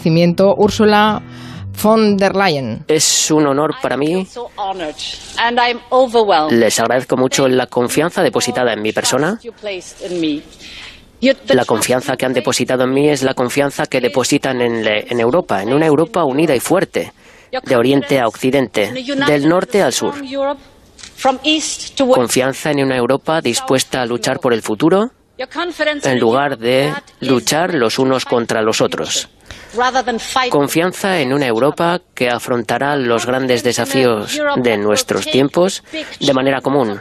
Ursula 0.57 1.21
von 1.81 2.17
der 2.17 2.35
Leyen. 2.35 2.83
Es 2.87 3.31
un 3.31 3.47
honor 3.47 3.75
para 3.81 3.97
mí. 3.97 4.27
Les 6.49 6.79
agradezco 6.79 7.17
mucho 7.17 7.47
la 7.47 7.67
confianza 7.67 8.23
depositada 8.23 8.73
en 8.73 8.81
mi 8.81 8.91
persona. 8.91 9.39
La 11.49 11.65
confianza 11.65 12.15
que 12.15 12.25
han 12.25 12.33
depositado 12.33 12.83
en 12.83 12.93
mí 12.93 13.09
es 13.09 13.23
la 13.23 13.33
confianza 13.33 13.85
que 13.87 13.99
depositan 13.99 14.61
en, 14.61 14.85
en 14.85 15.19
Europa, 15.19 15.61
en 15.63 15.73
una 15.73 15.85
Europa 15.85 16.23
unida 16.23 16.55
y 16.55 16.59
fuerte, 16.59 17.11
de 17.63 17.75
oriente 17.75 18.19
a 18.19 18.27
occidente, 18.27 18.91
del 19.27 19.47
norte 19.47 19.81
al 19.81 19.93
sur. 19.93 20.13
Confianza 22.13 22.71
en 22.71 22.83
una 22.83 22.95
Europa 22.95 23.41
dispuesta 23.41 24.01
a 24.01 24.05
luchar 24.05 24.39
por 24.39 24.53
el 24.53 24.61
futuro 24.61 25.11
en 26.03 26.19
lugar 26.19 26.57
de 26.57 26.93
luchar 27.21 27.73
los 27.73 27.99
unos 27.99 28.25
contra 28.25 28.61
los 28.61 28.81
otros. 28.81 29.29
Confianza 30.49 31.19
en 31.19 31.33
una 31.33 31.47
Europa 31.47 31.99
que 32.13 32.29
afrontará 32.29 32.95
los 32.95 33.25
grandes 33.25 33.63
desafíos 33.63 34.39
de 34.57 34.77
nuestros 34.77 35.25
tiempos 35.25 35.83
de 36.19 36.33
manera 36.33 36.61
común. 36.61 36.99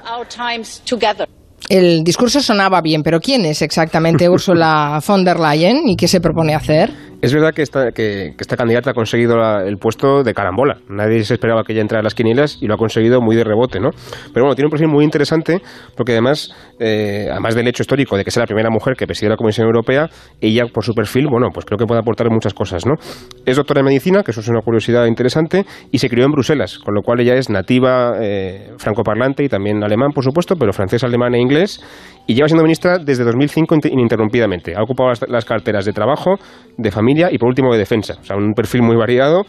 El 1.68 2.04
discurso 2.04 2.40
sonaba 2.40 2.80
bien, 2.80 3.02
pero 3.02 3.20
¿quién 3.20 3.44
es 3.44 3.62
exactamente 3.62 4.28
Ursula 4.28 5.00
von 5.06 5.24
der 5.24 5.40
Leyen 5.40 5.88
y 5.88 5.96
qué 5.96 6.06
se 6.06 6.20
propone 6.20 6.54
hacer? 6.54 6.92
Es 7.22 7.32
verdad 7.32 7.52
que 7.54 7.62
esta, 7.62 7.92
que, 7.92 8.34
esta 8.38 8.56
candidata 8.56 8.90
ha 8.90 8.94
conseguido 8.94 9.36
la, 9.36 9.62
el 9.66 9.78
puesto 9.78 10.22
de 10.22 10.34
carambola. 10.34 10.78
Nadie 10.88 11.24
se 11.24 11.34
esperaba 11.34 11.64
que 11.64 11.72
ella 11.72 11.82
entrara 11.82 12.00
a 12.00 12.04
las 12.04 12.14
quinielas 12.14 12.58
y 12.60 12.66
lo 12.66 12.74
ha 12.74 12.76
conseguido 12.76 13.20
muy 13.20 13.36
de 13.36 13.44
rebote, 13.44 13.80
¿no? 13.80 13.90
Pero 14.32 14.44
bueno, 14.44 14.54
tiene 14.54 14.66
un 14.66 14.70
perfil 14.70 14.88
muy 14.88 15.04
interesante 15.04 15.60
porque 15.96 16.12
además, 16.12 16.54
eh, 16.78 17.28
además 17.30 17.54
del 17.54 17.66
hecho 17.68 17.82
histórico 17.82 18.16
de 18.16 18.24
que 18.24 18.30
sea 18.30 18.42
la 18.42 18.46
primera 18.46 18.68
mujer 18.70 18.96
que 18.96 19.06
preside 19.06 19.30
la 19.30 19.36
Comisión 19.36 19.66
Europea, 19.66 20.08
ella 20.40 20.64
por 20.72 20.84
su 20.84 20.92
perfil, 20.92 21.28
bueno, 21.28 21.48
pues 21.52 21.64
creo 21.64 21.78
que 21.78 21.86
puede 21.86 22.00
aportar 22.00 22.30
muchas 22.30 22.52
cosas, 22.52 22.84
¿no? 22.86 22.94
Es 23.46 23.56
doctora 23.56 23.80
en 23.80 23.86
medicina, 23.86 24.22
que 24.22 24.32
eso 24.32 24.40
es 24.40 24.48
una 24.48 24.60
curiosidad 24.60 25.06
interesante, 25.06 25.64
y 25.90 25.98
se 25.98 26.08
crió 26.08 26.26
en 26.26 26.32
Bruselas, 26.32 26.78
con 26.78 26.94
lo 26.94 27.02
cual 27.02 27.20
ella 27.20 27.34
es 27.34 27.48
nativa 27.48 28.14
eh, 28.20 28.72
francoparlante 28.76 29.42
y 29.42 29.48
también 29.48 29.82
alemán, 29.82 30.12
por 30.12 30.22
supuesto, 30.22 30.56
pero 30.56 30.72
francés, 30.72 31.02
alemán 31.02 31.34
e 31.34 31.40
inglés, 31.40 31.80
y 32.26 32.34
lleva 32.34 32.48
siendo 32.48 32.62
ministra 32.62 32.98
desde 32.98 33.24
2005 33.24 33.76
ininterrumpidamente. 33.84 34.74
Ha 34.76 34.82
ocupado 34.82 35.12
las, 35.28 35.44
carteras 35.44 35.84
de 35.84 35.92
trabajo, 35.92 36.36
de 36.76 36.90
familia 36.90 37.28
y 37.30 37.38
por 37.38 37.48
último 37.48 37.72
de 37.72 37.78
defensa. 37.78 38.14
O 38.20 38.24
sea, 38.24 38.36
un 38.36 38.52
perfil 38.52 38.82
muy 38.82 38.96
variado. 38.96 39.42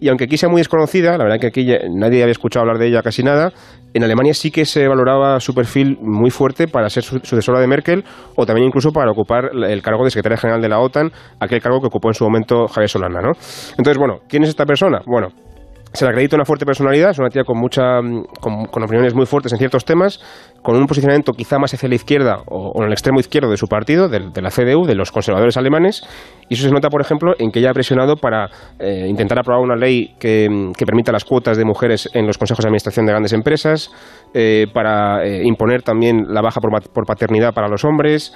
Y 0.00 0.08
aunque 0.08 0.24
aquí 0.24 0.36
sea 0.36 0.48
muy 0.48 0.60
desconocida, 0.60 1.18
la 1.18 1.24
verdad 1.24 1.40
que 1.40 1.48
aquí 1.48 1.66
nadie 1.90 2.22
había 2.22 2.30
escuchado 2.30 2.62
hablar 2.62 2.78
de 2.78 2.86
ella 2.86 3.02
casi 3.02 3.24
nada, 3.24 3.52
en 3.94 4.04
Alemania 4.04 4.32
sí 4.32 4.52
que 4.52 4.64
se 4.64 4.86
valoraba 4.86 5.40
su 5.40 5.54
perfil 5.54 5.98
muy 6.00 6.30
fuerte 6.30 6.68
para 6.68 6.88
ser 6.88 7.02
sucesora 7.02 7.58
de 7.58 7.66
Merkel 7.66 8.04
o 8.36 8.46
también 8.46 8.68
incluso 8.68 8.92
para 8.92 9.10
ocupar 9.10 9.50
el 9.52 9.82
cargo 9.82 10.04
de 10.04 10.10
secretaria 10.10 10.36
general 10.36 10.62
de 10.62 10.68
la 10.68 10.78
OTAN, 10.78 11.10
aquel 11.40 11.60
cargo 11.60 11.80
que 11.80 11.88
ocupó 11.88 12.10
en 12.10 12.14
su 12.14 12.22
momento 12.22 12.68
Javier 12.68 12.88
Solana, 12.88 13.20
¿no? 13.20 13.32
Entonces, 13.76 13.98
bueno, 13.98 14.20
¿quién 14.28 14.44
es 14.44 14.50
esta 14.50 14.66
persona? 14.66 15.00
Bueno, 15.04 15.28
se 15.92 16.04
le 16.04 16.10
acredita 16.10 16.36
una 16.36 16.44
fuerte 16.44 16.66
personalidad, 16.66 17.10
es 17.10 17.18
una 17.18 17.28
tía 17.28 17.44
con, 17.44 17.58
mucha, 17.58 18.00
con, 18.40 18.66
con, 18.66 18.82
opiniones 18.82 19.14
muy 19.14 19.26
fuertes 19.26 19.52
en 19.52 19.58
ciertos 19.58 19.84
temas, 19.84 20.20
con 20.62 20.76
un 20.76 20.86
posicionamiento 20.86 21.32
quizá 21.32 21.58
más 21.58 21.72
hacia 21.72 21.88
la 21.88 21.94
izquierda 21.94 22.42
o, 22.46 22.72
en 22.80 22.86
el 22.86 22.92
extremo 22.92 23.20
izquierdo 23.20 23.50
de 23.50 23.56
su 23.56 23.66
partido, 23.66 24.08
de, 24.08 24.30
de, 24.32 24.42
la 24.42 24.50
CDU, 24.50 24.86
de 24.86 24.94
los 24.94 25.10
conservadores 25.10 25.56
alemanes, 25.56 26.02
y 26.48 26.54
eso 26.54 26.64
se 26.64 26.70
nota, 26.70 26.88
por 26.88 27.00
ejemplo, 27.00 27.34
en 27.38 27.50
que 27.50 27.60
ella 27.60 27.70
ha 27.70 27.74
presionado 27.74 28.16
para 28.16 28.48
eh, 28.78 29.06
intentar 29.08 29.38
aprobar 29.38 29.62
una 29.62 29.76
ley 29.76 30.14
que, 30.18 30.48
que, 30.76 30.84
permita 30.84 31.12
las 31.12 31.24
cuotas 31.24 31.56
de 31.56 31.64
mujeres 31.64 32.08
en 32.12 32.26
los 32.26 32.38
consejos 32.38 32.64
de 32.64 32.68
administración 32.68 33.06
de 33.06 33.12
grandes 33.12 33.32
empresas, 33.32 33.90
eh, 34.34 34.66
para 34.72 35.24
eh, 35.24 35.42
imponer 35.44 35.82
también 35.82 36.26
la 36.28 36.42
baja 36.42 36.60
por, 36.60 36.70
por 36.92 37.06
paternidad 37.06 37.54
para 37.54 37.68
los 37.68 37.84
hombres, 37.84 38.34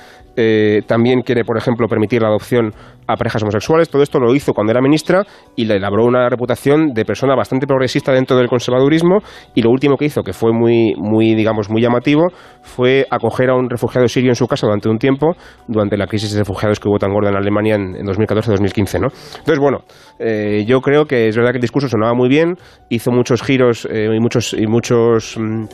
también 0.86 1.20
quiere, 1.20 1.44
por 1.44 1.58
ejemplo, 1.58 1.86
permitir 1.88 2.22
la 2.22 2.28
adopción 2.28 2.72
a 3.06 3.16
parejas 3.16 3.42
homosexuales. 3.42 3.88
Todo 3.88 4.02
esto 4.02 4.18
lo 4.18 4.34
hizo 4.34 4.52
cuando 4.52 4.70
era 4.72 4.80
ministra 4.80 5.24
y 5.56 5.64
le 5.64 5.78
labró 5.78 6.04
una 6.04 6.28
reputación 6.28 6.92
de 6.92 7.04
persona 7.04 7.34
bastante 7.34 7.66
progresista 7.66 8.12
dentro 8.12 8.36
del 8.36 8.48
conservadurismo. 8.48 9.18
Y 9.54 9.62
lo 9.62 9.70
último 9.70 9.96
que 9.96 10.06
hizo, 10.06 10.22
que 10.22 10.32
fue 10.32 10.52
muy, 10.52 10.94
muy, 10.96 11.34
digamos, 11.34 11.70
muy 11.70 11.82
llamativo, 11.82 12.28
fue 12.62 13.06
acoger 13.10 13.50
a 13.50 13.54
un 13.54 13.68
refugiado 13.68 14.06
sirio 14.08 14.30
en 14.30 14.36
su 14.36 14.46
casa 14.46 14.66
durante 14.66 14.88
un 14.88 14.98
tiempo, 14.98 15.34
durante 15.66 15.96
la 15.96 16.06
crisis 16.06 16.32
de 16.32 16.38
refugiados 16.40 16.80
que 16.80 16.88
hubo 16.88 16.98
tan 16.98 17.12
gorda 17.12 17.30
en 17.30 17.36
Alemania 17.36 17.74
en, 17.74 17.96
en 17.96 18.06
2014-2015, 18.06 19.00
¿no? 19.00 19.08
Entonces, 19.38 19.58
bueno, 19.58 19.78
eh, 20.18 20.64
yo 20.66 20.80
creo 20.80 21.06
que 21.06 21.28
es 21.28 21.36
verdad 21.36 21.50
que 21.50 21.58
el 21.58 21.62
discurso 21.62 21.88
sonaba 21.88 22.14
muy 22.14 22.28
bien, 22.28 22.54
hizo 22.88 23.10
muchos 23.10 23.42
giros 23.42 23.86
eh, 23.90 24.08
y 24.14 24.20
muchos 24.20 24.54
y 24.54 24.66
muchos 24.66 25.36
mmm, 25.38 25.64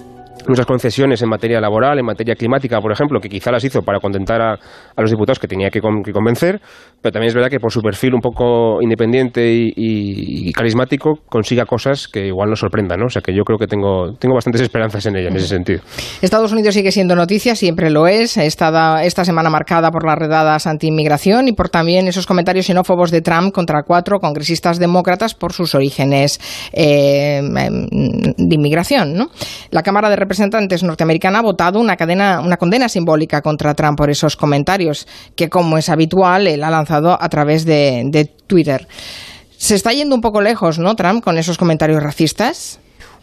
muchas 0.47 0.67
concesiones 0.67 1.23
en 1.23 1.29
materia 1.29 1.61
laboral, 1.61 1.99
en 1.99 2.05
materia 2.05 2.35
climática, 2.35 2.81
por 2.81 2.93
ejemplo, 2.93 3.21
que 3.21 3.29
quizá 3.29 3.51
las 3.51 3.65
hizo 3.65 3.83
para 3.83 4.01
contentar 4.01 4.41
a, 4.41 4.53
a 4.53 5.01
los 5.01 5.11
diputados 5.11 5.39
que 5.39 5.49
tenía 5.49 5.71
que, 5.71 5.81
que, 5.81 6.13
convencer, 6.13 6.61
pero 7.03 7.13
también 7.13 7.29
es 7.29 7.35
verdad 7.35 7.51
que 7.51 7.61
por 7.61 7.73
su 7.73 7.81
perfil 7.81 8.15
un 8.15 8.21
poco 8.21 8.81
independiente 8.83 9.53
y, 9.53 9.69
y, 9.77 10.49
y, 10.49 10.53
carismático 10.53 11.21
consiga 11.29 11.65
cosas 11.65 12.09
que 12.09 12.27
igual 12.27 12.51
nos 12.51 12.61
sorprendan, 12.61 13.01
¿no? 13.01 13.07
O 13.07 13.11
sea 13.11 13.23
que 13.23 13.35
yo 13.35 13.43
creo 13.45 13.59
que 13.59 13.67
tengo, 13.67 14.13
tengo 14.19 14.35
bastantes 14.35 14.63
esperanzas 14.63 15.05
en 15.07 15.17
ella 15.17 15.29
en 15.29 15.37
ese 15.37 15.49
sentido. 15.49 15.81
Estados 16.23 16.53
Unidos 16.53 16.75
sigue 16.75 16.93
siendo 16.93 17.15
noticia, 17.17 17.55
siempre 17.55 17.91
lo 17.91 18.07
es, 18.07 18.37
esta, 18.37 19.03
esta 19.05 19.25
semana 19.25 19.51
marcada 19.51 19.91
por 19.91 20.07
las 20.07 20.19
redadas 20.19 20.67
anti-inmigración 20.67 21.49
y 21.49 21.53
por 21.53 21.69
también 21.69 22.09
esos 22.09 22.27
comentarios 22.27 22.67
xenófobos 22.67 23.11
de 23.11 23.21
Trump 23.23 23.53
contra 23.53 23.83
cuatro 23.83 24.19
congresistas 24.19 24.79
demócratas 24.79 25.35
por 25.35 25.53
sus 25.53 25.75
orígenes 25.75 26.41
eh, 26.73 27.41
de 27.43 28.55
inmigración, 28.55 29.15
¿no? 29.15 29.29
La 29.71 29.83
Cámara 29.83 30.11
de 30.11 30.17
Representantes 30.29 30.83
norteamericana 30.83 31.39
ha 31.39 31.43
votado 31.43 31.81
una, 31.81 31.97
cadena, 31.97 32.43
una 32.45 32.59
condena 32.59 32.91
simbólica 32.91 33.41
contra 33.41 33.73
Trump 33.73 33.97
por 33.97 34.11
esos 34.11 34.37
comentarios, 34.37 35.09
que 35.35 35.49
como 35.49 35.79
es 35.79 35.89
habitual, 35.89 36.47
él 36.47 36.63
ha 36.65 36.69
lanzado 36.69 37.17
a 37.19 37.29
través 37.31 37.65
de, 37.65 38.31
Twitter. 38.47 38.87
Se 39.57 39.75
está 39.75 39.95
yendo 39.95 40.15
un 40.15 40.21
poco 40.21 40.43
lejos, 40.43 40.79
¿no, 40.79 40.95
Trump, 40.97 41.25
con 41.25 41.39
esos 41.39 41.57
comentarios 41.57 42.03
racistas? 42.03 42.79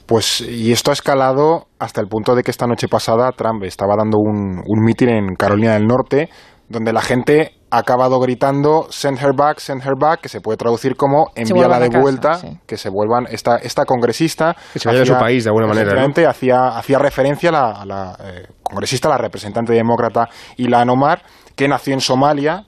Pues, 0.08 0.41
y 0.41 0.72
esto 0.72 0.89
ha 0.89 0.94
escalado 0.96 1.68
hasta 1.78 2.02
el 2.02 2.08
punto 2.08 2.34
de 2.34 2.41
que 2.41 2.50
esta 2.50 2.65
noche 2.65 2.88
pasada 2.88 3.32
Trump 3.38 3.63
estaba 3.65 3.94
dando 3.96 4.18
un, 4.18 4.63
un 4.65 4.84
mitin 4.84 5.10
en 5.10 5.36
Carolina 5.36 5.74
del 5.74 5.86
Norte, 5.86 6.30
donde 6.70 6.91
la 6.91 7.02
gente 7.02 7.52
ha 7.71 7.80
acabado 7.80 8.19
gritando 8.19 8.88
send 8.89 9.19
her 9.19 9.34
back, 9.36 9.60
send 9.60 9.82
her 9.86 9.95
back, 9.99 10.21
que 10.21 10.30
se 10.30 10.39
puede 10.39 10.58
traducir 10.58 10.95
como 10.95 11.32
envíala 11.36 11.80
de 11.80 11.89
vuelta, 11.89 12.36
sí. 12.36 12.60
que 12.65 12.78
se 12.78 12.89
vuelvan 12.89 13.25
esta, 13.30 13.58
esta 13.58 13.86
congresista 13.86 14.56
que 14.73 14.80
se 14.80 14.88
vaya 14.88 15.01
hacía, 15.01 15.13
de 15.13 15.19
su 15.19 15.23
país 15.23 15.43
de 15.43 15.49
alguna 15.49 15.67
manera 15.67 15.93
¿no? 15.93 16.30
hacía, 16.30 16.78
hacía 16.78 16.99
referencia 16.99 17.49
a 17.49 17.51
la, 17.51 17.71
a 17.71 17.86
la 17.86 18.17
eh, 18.23 18.47
congresista, 18.62 19.10
la 19.10 19.17
representante 19.17 19.73
demócrata 19.73 20.30
Ilhan 20.58 20.89
Omar, 20.89 21.21
que 21.56 21.67
nació 21.67 21.93
en 21.93 22.01
Somalia 22.01 22.65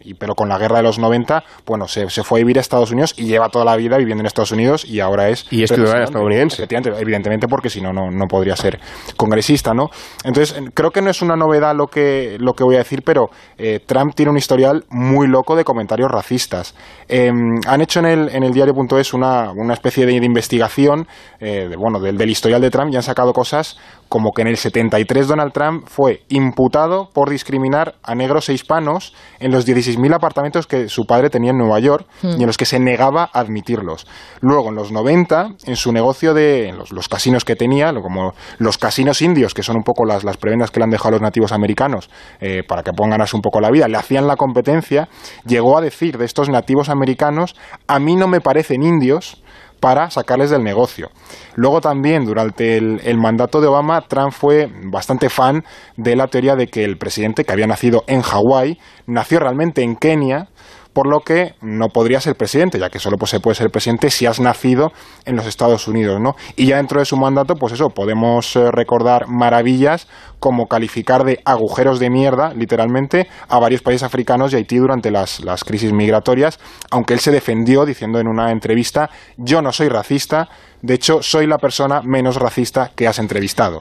y, 0.00 0.14
pero 0.14 0.34
con 0.34 0.48
la 0.48 0.58
guerra 0.58 0.78
de 0.78 0.82
los 0.84 0.98
90, 0.98 1.44
bueno, 1.66 1.86
se, 1.86 2.08
se, 2.08 2.22
fue 2.22 2.40
a 2.40 2.42
vivir 2.42 2.58
a 2.58 2.60
Estados 2.60 2.90
Unidos 2.90 3.14
y 3.16 3.26
lleva 3.26 3.48
toda 3.48 3.64
la 3.64 3.76
vida 3.76 3.96
viviendo 3.98 4.22
en 4.22 4.26
Estados 4.26 4.52
Unidos 4.52 4.84
y 4.84 5.00
ahora 5.00 5.28
es... 5.28 5.46
Y 5.50 5.62
es 5.62 5.70
ciudadano 5.70 6.04
estadounidense. 6.04 6.66
Evidentemente, 6.70 7.46
porque 7.48 7.68
si 7.68 7.80
no, 7.80 7.92
no 7.92 8.26
podría 8.28 8.56
ser 8.56 8.80
congresista, 9.16 9.74
¿no? 9.74 9.90
Entonces, 10.24 10.60
creo 10.74 10.90
que 10.90 11.02
no 11.02 11.10
es 11.10 11.22
una 11.22 11.36
novedad 11.36 11.74
lo 11.74 11.86
que, 11.88 12.36
lo 12.40 12.54
que 12.54 12.64
voy 12.64 12.76
a 12.76 12.78
decir, 12.78 13.02
pero 13.04 13.28
eh, 13.58 13.80
Trump 13.84 14.14
tiene 14.14 14.30
un 14.30 14.38
historial 14.38 14.84
muy 14.90 15.28
loco 15.28 15.56
de 15.56 15.64
comentarios 15.64 16.10
racistas. 16.10 16.74
Em, 17.08 17.60
han 17.66 17.80
hecho 17.80 18.00
en 18.00 18.06
el, 18.06 18.28
en 18.30 18.42
el 18.42 18.52
diario.es 18.52 19.12
una, 19.12 19.52
una 19.52 19.74
especie 19.74 20.06
de, 20.06 20.14
investigación 20.14 21.06
eh, 21.40 21.68
bueno, 21.76 22.00
del, 22.00 22.16
del 22.16 22.30
historial 22.30 22.62
de 22.62 22.70
Trump 22.70 22.92
y 22.92 22.96
han 22.96 23.02
sacado 23.02 23.32
cosas 23.32 23.76
como 24.08 24.32
que 24.32 24.42
en 24.42 24.48
el 24.48 24.56
73 24.56 25.26
Donald 25.26 25.52
Trump 25.52 25.86
fue 25.86 26.22
imputado 26.28 27.10
por 27.12 27.30
discriminar 27.30 27.94
a 28.02 28.14
negros 28.14 28.48
e 28.48 28.52
hispanos 28.52 29.14
en 29.38 29.50
los 29.50 29.66
16.000 29.66 30.14
apartamentos 30.14 30.66
que 30.66 30.88
su 30.88 31.06
padre 31.06 31.30
tenía 31.30 31.50
en 31.50 31.58
Nueva 31.58 31.78
York 31.80 32.06
y 32.22 32.40
en 32.40 32.46
los 32.46 32.56
que 32.56 32.64
se 32.64 32.78
negaba 32.78 33.30
a 33.32 33.40
admitirlos. 33.40 34.06
Luego, 34.40 34.68
en 34.68 34.74
los 34.74 34.92
90, 34.92 35.56
en 35.66 35.76
su 35.76 35.92
negocio 35.92 36.34
de 36.34 36.74
los, 36.90 37.08
casinos 37.08 37.44
que 37.44 37.56
tenía, 37.56 37.92
como 37.92 38.34
los 38.58 38.78
casinos 38.78 39.22
indios, 39.22 39.54
que 39.54 39.62
son 39.62 39.76
un 39.76 39.84
poco 39.84 40.04
las, 40.04 40.24
las 40.24 40.36
prebendas 40.36 40.70
que 40.70 40.80
le 40.80 40.84
han 40.84 40.90
dejado 40.90 41.08
a 41.08 41.12
los 41.12 41.22
nativos 41.22 41.52
americanos 41.52 42.10
eh, 42.40 42.62
para 42.66 42.82
que 42.82 42.92
pongan 42.92 43.20
así 43.20 43.36
un 43.36 43.42
poco 43.42 43.60
la 43.60 43.70
vida, 43.70 43.88
le 43.88 43.96
hacían 43.96 44.26
la 44.26 44.36
competencia, 44.36 45.08
llegó 45.46 45.78
a 45.78 45.80
decir 45.80 46.18
de 46.18 46.24
estos 46.24 46.48
nativos 46.48 46.88
americanos, 46.88 47.54
a 47.86 47.98
mí 47.98 48.16
no 48.16 48.28
me 48.28 48.40
parecen 48.40 48.82
indios, 48.82 49.42
para 49.80 50.10
sacarles 50.10 50.50
del 50.50 50.62
negocio. 50.62 51.10
Luego 51.54 51.80
también, 51.80 52.24
durante 52.24 52.76
el, 52.76 53.18
mandato 53.18 53.60
de 53.60 53.68
Obama, 53.68 54.00
Trump 54.02 54.32
fue 54.32 54.68
bastante 54.90 55.28
fan 55.28 55.64
de 55.96 56.16
la 56.16 56.26
teoría 56.26 56.56
de 56.56 56.66
que 56.66 56.84
el 56.84 56.98
presidente, 56.98 57.44
que 57.44 57.52
había 57.52 57.66
nacido 57.66 58.04
en 58.06 58.22
Hawái, 58.22 58.78
nació 59.06 59.40
realmente 59.40 59.82
en 59.82 59.96
Kenia, 59.96 60.48
por 60.94 61.08
lo 61.08 61.20
que 61.20 61.54
no 61.60 61.88
podría 61.88 62.20
ser 62.20 62.36
presidente, 62.36 62.78
ya 62.78 62.88
que 62.88 62.98
solo 62.98 63.18
pues, 63.18 63.30
se 63.30 63.40
puede 63.40 63.56
ser 63.56 63.70
presidente 63.70 64.10
si 64.10 64.24
has 64.26 64.40
nacido 64.40 64.92
en 65.26 65.36
los 65.36 65.46
Estados 65.46 65.88
Unidos, 65.88 66.20
¿no? 66.20 66.36
Y 66.56 66.66
ya 66.66 66.76
dentro 66.76 67.00
de 67.00 67.04
su 67.04 67.16
mandato, 67.16 67.56
pues 67.56 67.72
eso, 67.74 67.90
podemos 67.90 68.56
eh, 68.56 68.70
recordar 68.70 69.26
maravillas 69.28 70.08
como 70.38 70.66
calificar 70.66 71.24
de 71.24 71.40
agujeros 71.44 71.98
de 71.98 72.10
mierda, 72.10 72.54
literalmente, 72.54 73.28
a 73.48 73.58
varios 73.58 73.82
países 73.82 74.04
africanos 74.04 74.52
y 74.52 74.56
Haití 74.56 74.76
durante 74.76 75.10
las, 75.10 75.44
las 75.44 75.64
crisis 75.64 75.92
migratorias, 75.92 76.60
aunque 76.90 77.14
él 77.14 77.20
se 77.20 77.32
defendió 77.32 77.84
diciendo 77.84 78.20
en 78.20 78.28
una 78.28 78.52
entrevista, 78.52 79.10
yo 79.36 79.62
no 79.62 79.72
soy 79.72 79.88
racista, 79.88 80.48
de 80.84 80.92
hecho, 80.92 81.22
soy 81.22 81.46
la 81.46 81.56
persona 81.56 82.02
menos 82.04 82.36
racista 82.36 82.90
que 82.94 83.08
has 83.08 83.18
entrevistado. 83.18 83.80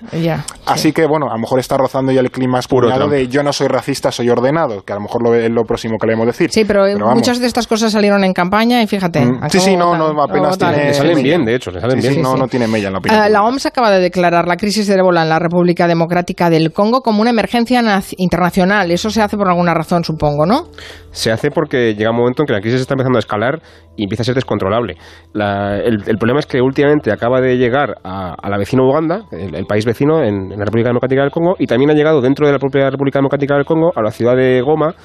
Así 0.66 0.94
que, 0.94 1.06
bueno, 1.06 1.28
a 1.30 1.34
lo 1.34 1.40
mejor 1.40 1.60
está 1.60 1.76
rozando 1.76 2.14
ya 2.14 2.22
el 2.22 2.32
clima 2.32 2.60
espurado 2.60 3.10
de 3.10 3.28
yo 3.28 3.44
no 3.44 3.52
soy 3.52 3.68
racista, 3.68 4.10
soy 4.10 4.30
ordenado, 4.30 4.84
que 4.84 4.94
a 4.94 4.96
lo 4.96 5.02
mejor 5.02 5.22
lo, 5.22 5.36
es 5.36 5.52
lo 5.52 5.64
próximo 5.66 5.98
que 6.00 6.08
le 6.08 6.14
debemos 6.14 6.28
decir. 6.28 6.50
Sí, 6.52 6.64
pero, 6.64 6.86
muchas 7.14 7.42
de 7.42 7.48
estas 7.48 7.68
cosas 7.68 7.92
salieron 7.92 8.24
en 8.24 8.32
campaña 8.32 8.82
y 8.82 8.88
fíjate. 8.88 9.26
Mm, 9.26 9.50
sí, 9.50 9.60
sí, 9.60 9.76
no, 9.76 9.98
no 9.98 10.24
apenas 10.24 10.58
tiene... 10.58 10.86
Le 10.86 10.94
salen 10.94 11.22
bien, 11.22 11.44
de 11.44 11.56
hecho, 11.56 11.72
le 11.72 11.82
salen 11.82 12.00
bien. 12.00 12.22
no, 12.22 12.38
no 12.38 12.48
tiene 12.48 12.68
mella 12.68 12.88
en 12.88 12.94
la 12.94 13.00
opinión. 13.00 13.22
Uh, 13.22 13.30
la 13.30 13.44
OMS 13.44 13.66
acaba 13.66 13.92
de 13.92 14.00
declarar 14.00 14.48
la 14.48 14.56
crisis 14.56 14.88
de 14.88 14.94
ébola 14.94 15.24
en 15.24 15.30
la 15.30 15.40
República 15.40 15.88
Democrática 15.88 16.50
del 16.50 16.72
Congo 16.72 17.02
como 17.02 17.20
una 17.20 17.32
emergencia 17.32 17.84
internacional. 18.16 18.92
Eso 18.92 19.10
se 19.10 19.22
hace 19.22 19.36
por 19.36 19.50
alguna 19.50 19.74
razón, 19.74 20.06
supongo, 20.06 20.46
¿no? 20.46 20.68
Se 21.12 21.34
hace 21.34 21.52
porque 21.52 21.96
llega 21.96 22.12
un 22.12 22.18
momento 22.18 22.44
en 22.44 22.48
que 22.48 22.54
la 22.54 22.62
crisis 22.62 22.80
está 22.80 22.94
empezando 22.94 23.18
a 23.18 23.20
escalar 23.20 23.62
y 23.96 24.04
empieza 24.04 24.24
a 24.24 24.26
ser 24.26 24.36
descontrolable. 24.36 24.96
el, 25.34 26.18
problema 26.18 26.40
es 26.40 26.46
que 26.46 26.62
últimamente 26.62 27.12
acaba 27.12 27.42
de 27.42 27.58
llegar 27.58 27.96
a, 28.04 28.50
la 28.50 28.58
vecina 28.58 28.84
Uganda, 28.84 29.26
el, 29.32 29.66
país 29.66 29.86
vecino 29.86 30.24
en, 30.24 30.50
la 30.50 30.66
República 30.66 30.90
Democrática 30.90 31.22
del 31.22 31.32
Congo, 31.32 31.56
y 31.60 31.68
también 31.68 31.92
ha 31.92 31.94
llegado 31.94 32.22
dentro 32.22 32.48
de 32.48 32.54
la 32.54 32.60
propia 32.60 32.90
República 32.90 33.20
Democrática 33.20 33.56
del 33.56 33.66
Congo 33.66 33.92
a 33.96 34.02
la 34.02 34.12
ciudad 34.12 34.36
de 34.36 34.62
Goma, 34.62 34.96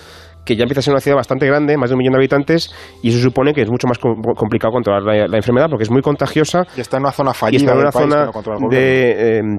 que 0.45 0.57
ya 0.57 0.63
empieza 0.63 0.81
a 0.81 0.83
ser 0.83 0.95
una 0.95 1.01
ciudad 1.01 1.17
bastante 1.17 1.47
grande, 1.47 1.77
más 1.77 1.91
de 1.91 1.95
un 1.95 1.99
millón 1.99 2.13
de 2.13 2.19
habitantes, 2.19 2.75
y 3.03 3.11
eso 3.11 3.19
supone 3.19 3.53
que 3.53 3.63
es 3.63 3.71
mucho 3.71 3.87
más 3.87 3.99
complicado 3.99 4.73
controlar 4.73 5.03
la, 5.03 5.37
enfermedad 5.37 5.69
porque 5.69 5.85
es 5.85 5.91
muy 5.91 6.01
contagiosa. 6.01 6.65
Y 6.77 6.81
está 6.81 6.97
en 6.97 7.03
una 7.03 7.13
zona 7.13 7.35
fallida. 7.35 7.61
Y 7.61 7.67
está 7.67 7.73
en 7.73 7.79
una 7.79 7.93
zona 7.93 8.31
de, 8.71 9.39
em, 9.39 9.59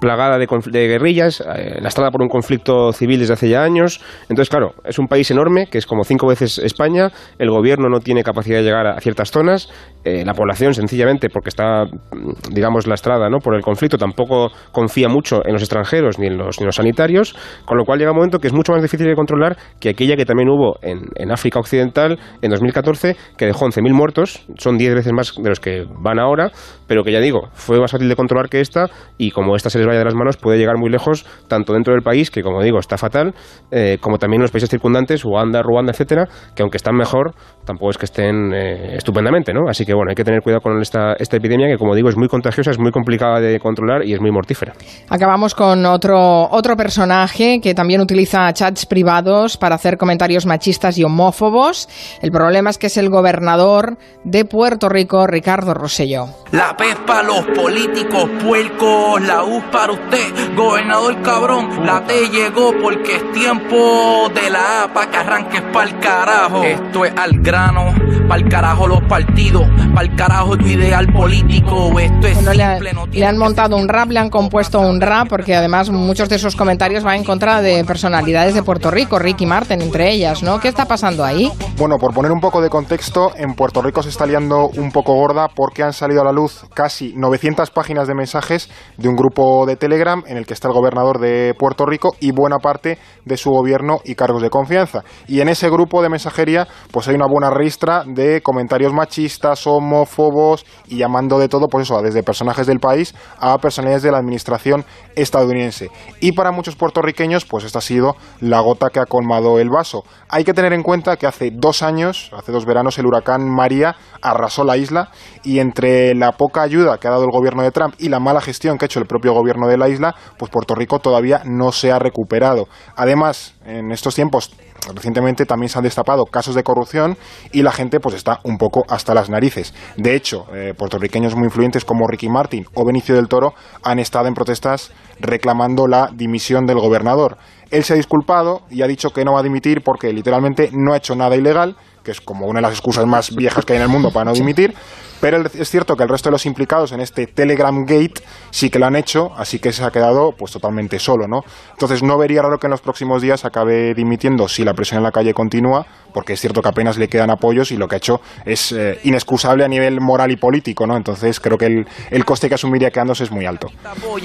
plagada 0.00 0.38
de, 0.38 0.46
de 0.46 0.88
guerrillas, 0.88 1.42
eh, 1.56 1.78
lastrada 1.80 2.10
por 2.10 2.22
un 2.22 2.28
conflicto 2.28 2.92
civil 2.92 3.20
desde 3.20 3.34
hace 3.34 3.48
ya 3.48 3.62
años. 3.62 4.00
Entonces, 4.22 4.48
claro, 4.48 4.74
es 4.84 4.98
un 4.98 5.06
país 5.06 5.30
enorme, 5.30 5.66
que 5.66 5.78
es 5.78 5.86
como 5.86 6.04
cinco 6.04 6.26
veces 6.26 6.58
España, 6.58 7.10
el 7.38 7.50
gobierno 7.50 7.88
no 7.88 8.00
tiene 8.00 8.22
capacidad 8.22 8.58
de 8.58 8.64
llegar 8.64 8.86
a 8.86 9.00
ciertas 9.00 9.30
zonas, 9.30 9.68
eh, 10.04 10.24
la 10.24 10.34
población 10.34 10.74
sencillamente, 10.74 11.28
porque 11.28 11.48
está, 11.48 11.84
mm, 11.84 12.54
digamos, 12.54 12.86
lastrada 12.86 13.28
¿no? 13.28 13.38
por 13.38 13.54
el 13.54 13.62
conflicto, 13.62 13.98
tampoco 13.98 14.50
confía 14.72 15.08
mucho 15.08 15.44
en 15.44 15.52
los 15.52 15.62
extranjeros 15.62 16.18
ni 16.18 16.28
en 16.28 16.38
los, 16.38 16.60
ni 16.60 16.66
los 16.66 16.76
sanitarios, 16.76 17.34
con 17.64 17.76
lo 17.76 17.84
cual 17.84 17.98
llega 17.98 18.10
un 18.10 18.16
momento 18.16 18.38
que 18.38 18.48
es 18.48 18.52
mucho 18.52 18.72
más 18.72 18.82
difícil 18.82 19.06
de 19.06 19.14
controlar 19.14 19.56
que 19.80 19.90
aquella 19.90 20.16
que 20.16 20.24
también 20.24 20.48
hubo 20.48 20.78
en, 20.82 21.00
en 21.16 21.30
África 21.30 21.58
Occidental 21.58 22.18
en 22.42 22.50
2014, 22.50 23.16
que 23.36 23.46
dejó 23.46 23.66
11.000 23.66 23.92
muertos, 23.92 24.44
son 24.56 24.78
10 24.78 24.94
veces 24.94 25.12
más 25.12 25.34
de 25.36 25.48
los 25.48 25.60
que 25.60 25.84
van 26.00 26.18
ahora, 26.18 26.50
pero 26.86 27.02
que 27.04 27.12
ya 27.12 27.20
digo, 27.20 27.48
fue 27.52 27.78
más 27.78 27.92
fácil 27.92 28.08
de 28.08 28.16
controlar 28.16 28.48
que 28.48 28.60
esta, 28.60 28.86
y 29.16 29.30
como 29.30 29.56
esta 29.56 29.67
se 29.70 29.78
les 29.78 29.86
vaya 29.86 29.98
de 29.98 30.04
las 30.04 30.14
manos, 30.14 30.36
puede 30.36 30.58
llegar 30.58 30.76
muy 30.78 30.90
lejos, 30.90 31.26
tanto 31.48 31.72
dentro 31.72 31.92
del 31.92 32.02
país, 32.02 32.30
que 32.30 32.42
como 32.42 32.62
digo, 32.62 32.78
está 32.78 32.96
fatal, 32.96 33.34
eh, 33.70 33.98
como 34.00 34.18
también 34.18 34.40
en 34.40 34.42
los 34.42 34.50
países 34.50 34.70
circundantes, 34.70 35.24
Uganda, 35.24 35.62
Ruanda, 35.62 35.92
etcétera, 35.92 36.26
que 36.54 36.62
aunque 36.62 36.76
están 36.76 36.96
mejor, 36.96 37.34
tampoco 37.64 37.90
es 37.90 37.98
que 37.98 38.06
estén 38.06 38.52
eh, 38.52 38.96
estupendamente, 38.96 39.52
¿no? 39.52 39.68
Así 39.68 39.84
que 39.84 39.94
bueno, 39.94 40.10
hay 40.10 40.14
que 40.14 40.24
tener 40.24 40.40
cuidado 40.42 40.60
con 40.60 40.80
esta, 40.80 41.14
esta 41.14 41.36
epidemia, 41.36 41.68
que 41.68 41.76
como 41.76 41.94
digo, 41.94 42.08
es 42.08 42.16
muy 42.16 42.28
contagiosa, 42.28 42.70
es 42.70 42.78
muy 42.78 42.90
complicada 42.90 43.40
de 43.40 43.58
controlar 43.60 44.04
y 44.04 44.14
es 44.14 44.20
muy 44.20 44.30
mortífera. 44.30 44.72
Acabamos 45.08 45.54
con 45.54 45.84
otro, 45.86 46.48
otro 46.50 46.76
personaje 46.76 47.60
que 47.60 47.74
también 47.74 48.00
utiliza 48.00 48.52
chats 48.52 48.86
privados 48.86 49.56
para 49.56 49.74
hacer 49.74 49.96
comentarios 49.96 50.46
machistas 50.46 50.98
y 50.98 51.04
homófobos. 51.04 51.88
El 52.22 52.30
problema 52.30 52.70
es 52.70 52.78
que 52.78 52.86
es 52.86 52.96
el 52.96 53.10
gobernador 53.10 53.98
de 54.24 54.44
Puerto 54.44 54.88
Rico, 54.88 55.26
Ricardo 55.26 55.74
Rosselló. 55.74 56.26
La 56.52 56.76
pez 56.76 56.96
para 57.06 57.22
los 57.22 57.44
políticos 57.46 58.28
puercos, 58.42 59.20
la 59.20 59.42
Para 59.72 59.92
usted, 59.92 60.54
gobernador 60.54 61.22
cabrón. 61.22 61.84
La 61.84 62.04
T 62.04 62.28
llegó 62.28 62.70
porque 62.82 63.16
es 63.16 63.32
tiempo 63.32 64.28
de 64.34 64.50
la 64.50 64.82
A 64.82 64.92
para 64.92 65.10
que 65.10 65.16
arranques 65.16 65.62
pa'l 65.72 65.98
carajo. 66.00 66.62
Esto 66.62 67.06
es 67.06 67.12
al 67.16 67.32
grano, 67.40 67.94
pa'l 68.28 68.46
carajo 68.48 68.86
los 68.86 69.00
partidos, 69.08 69.62
pa'l 69.94 70.14
carajo 70.16 70.56
tu 70.58 70.66
ideal 70.66 71.06
político. 71.06 71.98
Esto 71.98 72.26
es 72.26 72.36
simple, 72.36 72.78
le, 72.78 72.92
le 73.10 73.26
han 73.26 73.38
montado 73.38 73.76
un 73.76 73.88
rap, 73.88 74.10
le 74.10 74.18
han 74.18 74.28
compuesto 74.28 74.80
un 74.80 75.00
rap, 75.00 75.28
porque 75.28 75.54
además 75.54 75.88
muchos 75.90 76.28
de 76.28 76.36
esos 76.36 76.54
comentarios 76.54 77.02
van 77.02 77.16
en 77.16 77.24
contra 77.24 77.62
de 77.62 77.84
personalidades 77.84 78.54
de 78.54 78.62
Puerto 78.62 78.90
Rico, 78.90 79.18
Ricky 79.18 79.46
Martin 79.46 79.80
entre 79.80 80.10
ellas, 80.10 80.42
¿no? 80.42 80.60
¿Qué 80.60 80.68
está 80.68 80.84
pasando 80.84 81.24
ahí? 81.24 81.50
Bueno, 81.78 81.96
por 81.96 82.12
poner 82.12 82.32
un 82.32 82.40
poco 82.40 82.60
de 82.60 82.68
contexto, 82.68 83.32
en 83.34 83.54
Puerto 83.54 83.80
Rico 83.80 84.02
se 84.02 84.10
está 84.10 84.26
liando 84.26 84.68
un 84.68 84.92
poco 84.92 85.14
gorda 85.14 85.48
porque 85.48 85.82
han 85.82 85.94
salido 85.94 86.20
a 86.20 86.24
la 86.24 86.32
luz 86.32 86.66
casi 86.74 87.14
900 87.16 87.70
páginas 87.70 88.08
de 88.08 88.14
mensajes 88.14 88.68
de 88.98 89.08
un 89.08 89.16
grupo 89.16 89.37
de 89.38 89.76
Telegram 89.76 90.24
en 90.26 90.36
el 90.36 90.46
que 90.46 90.54
está 90.54 90.66
el 90.66 90.74
gobernador 90.74 91.20
de 91.20 91.54
Puerto 91.56 91.86
Rico 91.86 92.10
y 92.18 92.32
buena 92.32 92.58
parte 92.58 92.98
de 93.24 93.36
su 93.36 93.50
gobierno 93.50 94.00
y 94.04 94.16
cargos 94.16 94.42
de 94.42 94.50
confianza. 94.50 95.04
Y 95.28 95.40
en 95.40 95.48
ese 95.48 95.70
grupo 95.70 96.02
de 96.02 96.08
mensajería 96.08 96.66
pues 96.90 97.06
hay 97.06 97.14
una 97.14 97.28
buena 97.28 97.48
ristra 97.48 98.02
de 98.04 98.42
comentarios 98.42 98.92
machistas, 98.92 99.64
homófobos 99.64 100.66
y 100.88 100.96
llamando 100.96 101.38
de 101.38 101.48
todo, 101.48 101.68
pues 101.68 101.84
eso, 101.88 102.02
desde 102.02 102.24
personajes 102.24 102.66
del 102.66 102.80
país 102.80 103.14
a 103.38 103.56
personalidades 103.58 104.02
de 104.02 104.10
la 104.10 104.18
administración 104.18 104.84
estadounidense. 105.14 105.88
Y 106.18 106.32
para 106.32 106.50
muchos 106.50 106.74
puertorriqueños 106.74 107.44
pues 107.44 107.62
esta 107.62 107.78
ha 107.78 107.82
sido 107.82 108.16
la 108.40 108.58
gota 108.58 108.90
que 108.90 108.98
ha 108.98 109.06
colmado 109.06 109.60
el 109.60 109.70
vaso. 109.70 110.02
Hay 110.28 110.42
que 110.42 110.52
tener 110.52 110.72
en 110.72 110.82
cuenta 110.82 111.16
que 111.16 111.28
hace 111.28 111.52
dos 111.52 111.84
años, 111.84 112.32
hace 112.36 112.50
dos 112.50 112.66
veranos, 112.66 112.98
el 112.98 113.06
huracán 113.06 113.48
María 113.48 113.94
arrasó 114.20 114.64
la 114.64 114.76
isla 114.76 115.10
y 115.44 115.60
entre 115.60 116.16
la 116.16 116.32
poca 116.32 116.62
ayuda 116.62 116.98
que 116.98 117.06
ha 117.06 117.12
dado 117.12 117.22
el 117.22 117.30
gobierno 117.30 117.62
de 117.62 117.70
Trump 117.70 117.94
y 117.98 118.08
la 118.08 118.18
mala 118.18 118.40
gestión 118.40 118.78
que 118.78 118.84
ha 118.84 118.86
hecho 118.86 118.98
el 118.98 119.06
propio 119.06 119.27
gobierno 119.34 119.68
de 119.68 119.78
la 119.78 119.88
isla, 119.88 120.14
pues 120.38 120.50
Puerto 120.50 120.74
Rico 120.74 120.98
todavía 120.98 121.42
no 121.44 121.72
se 121.72 121.92
ha 121.92 121.98
recuperado. 121.98 122.68
Además, 122.96 123.54
en 123.64 123.92
estos 123.92 124.14
tiempos 124.14 124.52
recientemente 124.94 125.44
también 125.44 125.68
se 125.68 125.78
han 125.78 125.84
destapado 125.84 126.24
casos 126.26 126.54
de 126.54 126.62
corrupción 126.62 127.16
y 127.52 127.62
la 127.62 127.72
gente 127.72 128.00
pues 128.00 128.14
está 128.14 128.40
un 128.44 128.58
poco 128.58 128.84
hasta 128.88 129.14
las 129.14 129.28
narices. 129.28 129.74
De 129.96 130.14
hecho, 130.14 130.46
eh, 130.54 130.74
puertorriqueños 130.76 131.34
muy 131.34 131.44
influyentes 131.44 131.84
como 131.84 132.06
Ricky 132.06 132.28
Martin 132.28 132.66
o 132.74 132.84
Benicio 132.84 133.14
del 133.14 133.28
Toro 133.28 133.54
han 133.82 133.98
estado 133.98 134.28
en 134.28 134.34
protestas 134.34 134.92
reclamando 135.20 135.86
la 135.86 136.10
dimisión 136.12 136.66
del 136.66 136.78
gobernador. 136.78 137.38
Él 137.70 137.84
se 137.84 137.92
ha 137.92 137.96
disculpado 137.96 138.62
y 138.70 138.82
ha 138.82 138.86
dicho 138.86 139.10
que 139.10 139.24
no 139.24 139.34
va 139.34 139.40
a 139.40 139.42
dimitir 139.42 139.82
porque 139.82 140.12
literalmente 140.12 140.70
no 140.72 140.94
ha 140.94 140.96
hecho 140.96 141.14
nada 141.14 141.36
ilegal, 141.36 141.76
que 142.02 142.12
es 142.12 142.20
como 142.20 142.46
una 142.46 142.58
de 142.58 142.62
las 142.62 142.72
excusas 142.72 143.06
más 143.06 143.34
viejas 143.34 143.64
que 143.64 143.74
hay 143.74 143.78
en 143.78 143.82
el 143.82 143.88
mundo 143.88 144.10
para 144.10 144.26
no 144.26 144.32
dimitir 144.32 144.74
Pero 145.20 145.44
es 145.46 145.70
cierto 145.70 145.96
que 145.96 146.02
el 146.04 146.08
resto 146.08 146.28
de 146.28 146.32
los 146.32 146.46
implicados 146.46 146.92
en 146.92 147.00
este 147.00 147.26
Telegram 147.26 147.84
Gate 147.84 148.22
sí 148.50 148.70
que 148.70 148.78
lo 148.78 148.86
han 148.86 148.96
hecho, 148.96 149.32
así 149.36 149.58
que 149.58 149.72
se 149.72 149.84
ha 149.84 149.90
quedado 149.90 150.32
pues 150.32 150.52
totalmente 150.52 150.98
solo, 150.98 151.26
¿no? 151.26 151.44
Entonces 151.72 152.02
no 152.02 152.18
vería 152.18 152.42
raro 152.42 152.58
que 152.58 152.66
en 152.66 152.72
los 152.72 152.80
próximos 152.80 153.22
días 153.22 153.44
acabe 153.44 153.94
dimitiendo 153.94 154.48
si 154.48 154.64
la 154.64 154.74
presión 154.74 154.98
en 154.98 155.04
la 155.04 155.12
calle 155.12 155.34
continúa, 155.34 155.86
porque 156.12 156.32
es 156.34 156.40
cierto 156.40 156.62
que 156.62 156.68
apenas 156.68 156.98
le 156.98 157.08
quedan 157.08 157.30
apoyos 157.30 157.70
y 157.70 157.76
lo 157.76 157.88
que 157.88 157.96
ha 157.96 157.98
hecho 157.98 158.20
es 158.44 158.72
eh, 158.72 158.98
inexcusable 159.04 159.64
a 159.64 159.68
nivel 159.68 160.00
moral 160.00 160.30
y 160.30 160.36
político, 160.36 160.86
¿no? 160.86 160.96
Entonces 160.96 161.40
creo 161.40 161.58
que 161.58 161.66
el, 161.66 161.86
el 162.10 162.24
coste 162.24 162.48
que 162.48 162.54
asumiría 162.54 162.90
quedándose 162.90 163.24
es 163.24 163.30
muy 163.30 163.46
alto. 163.46 163.70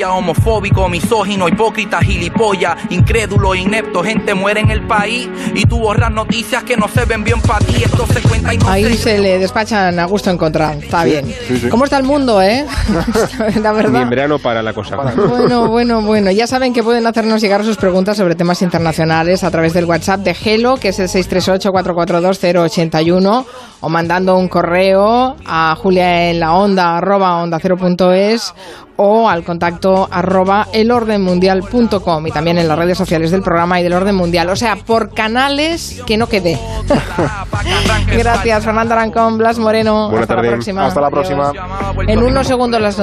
homofóbico, 0.09 0.89
misógino, 0.89 1.47
hipócrita, 1.47 1.99
gilipollas, 1.99 2.77
incrédulo, 2.89 3.55
inepto, 3.55 4.03
gente 4.03 4.33
muere 4.33 4.61
en 4.61 4.71
el 4.71 4.85
país 4.87 5.29
y 5.53 5.65
tú 5.65 5.79
borras 5.79 6.11
noticias 6.11 6.63
que 6.63 6.77
no 6.77 6.87
se 6.87 7.05
ven 7.05 7.23
bien 7.23 7.41
para 7.41 7.65
ti, 7.65 7.83
esto 7.83 8.05
se 8.07 8.21
cuenta 8.21 8.53
y 8.53 8.57
no 8.57 8.69
Ahí 8.69 8.95
se 8.97 9.19
le 9.19 9.39
despachan 9.39 9.99
a 9.99 10.05
gusto 10.05 10.29
encontrar, 10.29 10.77
está 10.83 11.03
bien. 11.03 11.33
¿Cómo 11.69 11.83
está 11.85 11.97
el 11.97 12.03
mundo, 12.03 12.41
eh? 12.41 12.65
la 13.61 13.71
verdad. 13.71 13.91
Ni 13.91 13.99
en 13.99 14.09
verano 14.09 14.39
para 14.39 14.61
la 14.61 14.73
cosa. 14.73 14.95
Bueno, 14.95 15.67
bueno, 15.67 16.01
bueno, 16.01 16.31
ya 16.31 16.47
saben 16.47 16.73
que 16.73 16.83
pueden 16.83 17.05
hacernos 17.07 17.41
llegar 17.41 17.63
sus 17.63 17.77
preguntas 17.77 18.17
sobre 18.17 18.35
temas 18.35 18.61
internacionales 18.61 19.43
a 19.43 19.51
través 19.51 19.73
del 19.73 19.85
WhatsApp 19.85 20.21
de 20.21 20.33
Gelo, 20.33 20.77
que 20.77 20.89
es 20.89 20.99
el 20.99 21.07
638-442-081, 21.09 23.45
o 23.81 23.89
mandando 23.89 24.37
un 24.37 24.47
correo 24.47 25.35
a 25.45 25.75
julia 25.75 26.29
en 26.29 26.39
la 26.39 26.53
onda, 26.53 26.97
arroba 26.97 27.41
onda 27.41 27.59
cero 27.61 27.75
punto 27.77 28.13
es, 28.13 28.53
o 28.97 29.29
al 29.29 29.43
contacto 29.43 30.07
arroba 30.11 30.67
elordenmundial.com 30.71 32.27
y 32.27 32.31
también 32.31 32.57
en 32.57 32.67
las 32.67 32.77
redes 32.77 32.97
sociales 32.97 33.31
del 33.31 33.41
programa 33.41 33.79
y 33.79 33.83
del 33.83 33.93
Orden 33.93 34.15
Mundial. 34.15 34.49
O 34.49 34.55
sea, 34.55 34.75
por 34.75 35.13
canales 35.13 36.01
que 36.05 36.17
no 36.17 36.27
quede. 36.27 36.59
Gracias, 38.07 38.63
Fernando 38.63 38.93
Arancón, 38.93 39.37
Blas 39.37 39.57
Moreno. 39.57 40.11
Hasta 40.17 40.35
la 40.35 40.41
próxima. 40.41 40.85
Hasta 40.85 41.01
la 41.01 41.09
próxima. 41.09 41.51
En 42.07 42.23
unos 42.23 42.47
segundos 42.47 42.81
las 42.81 42.95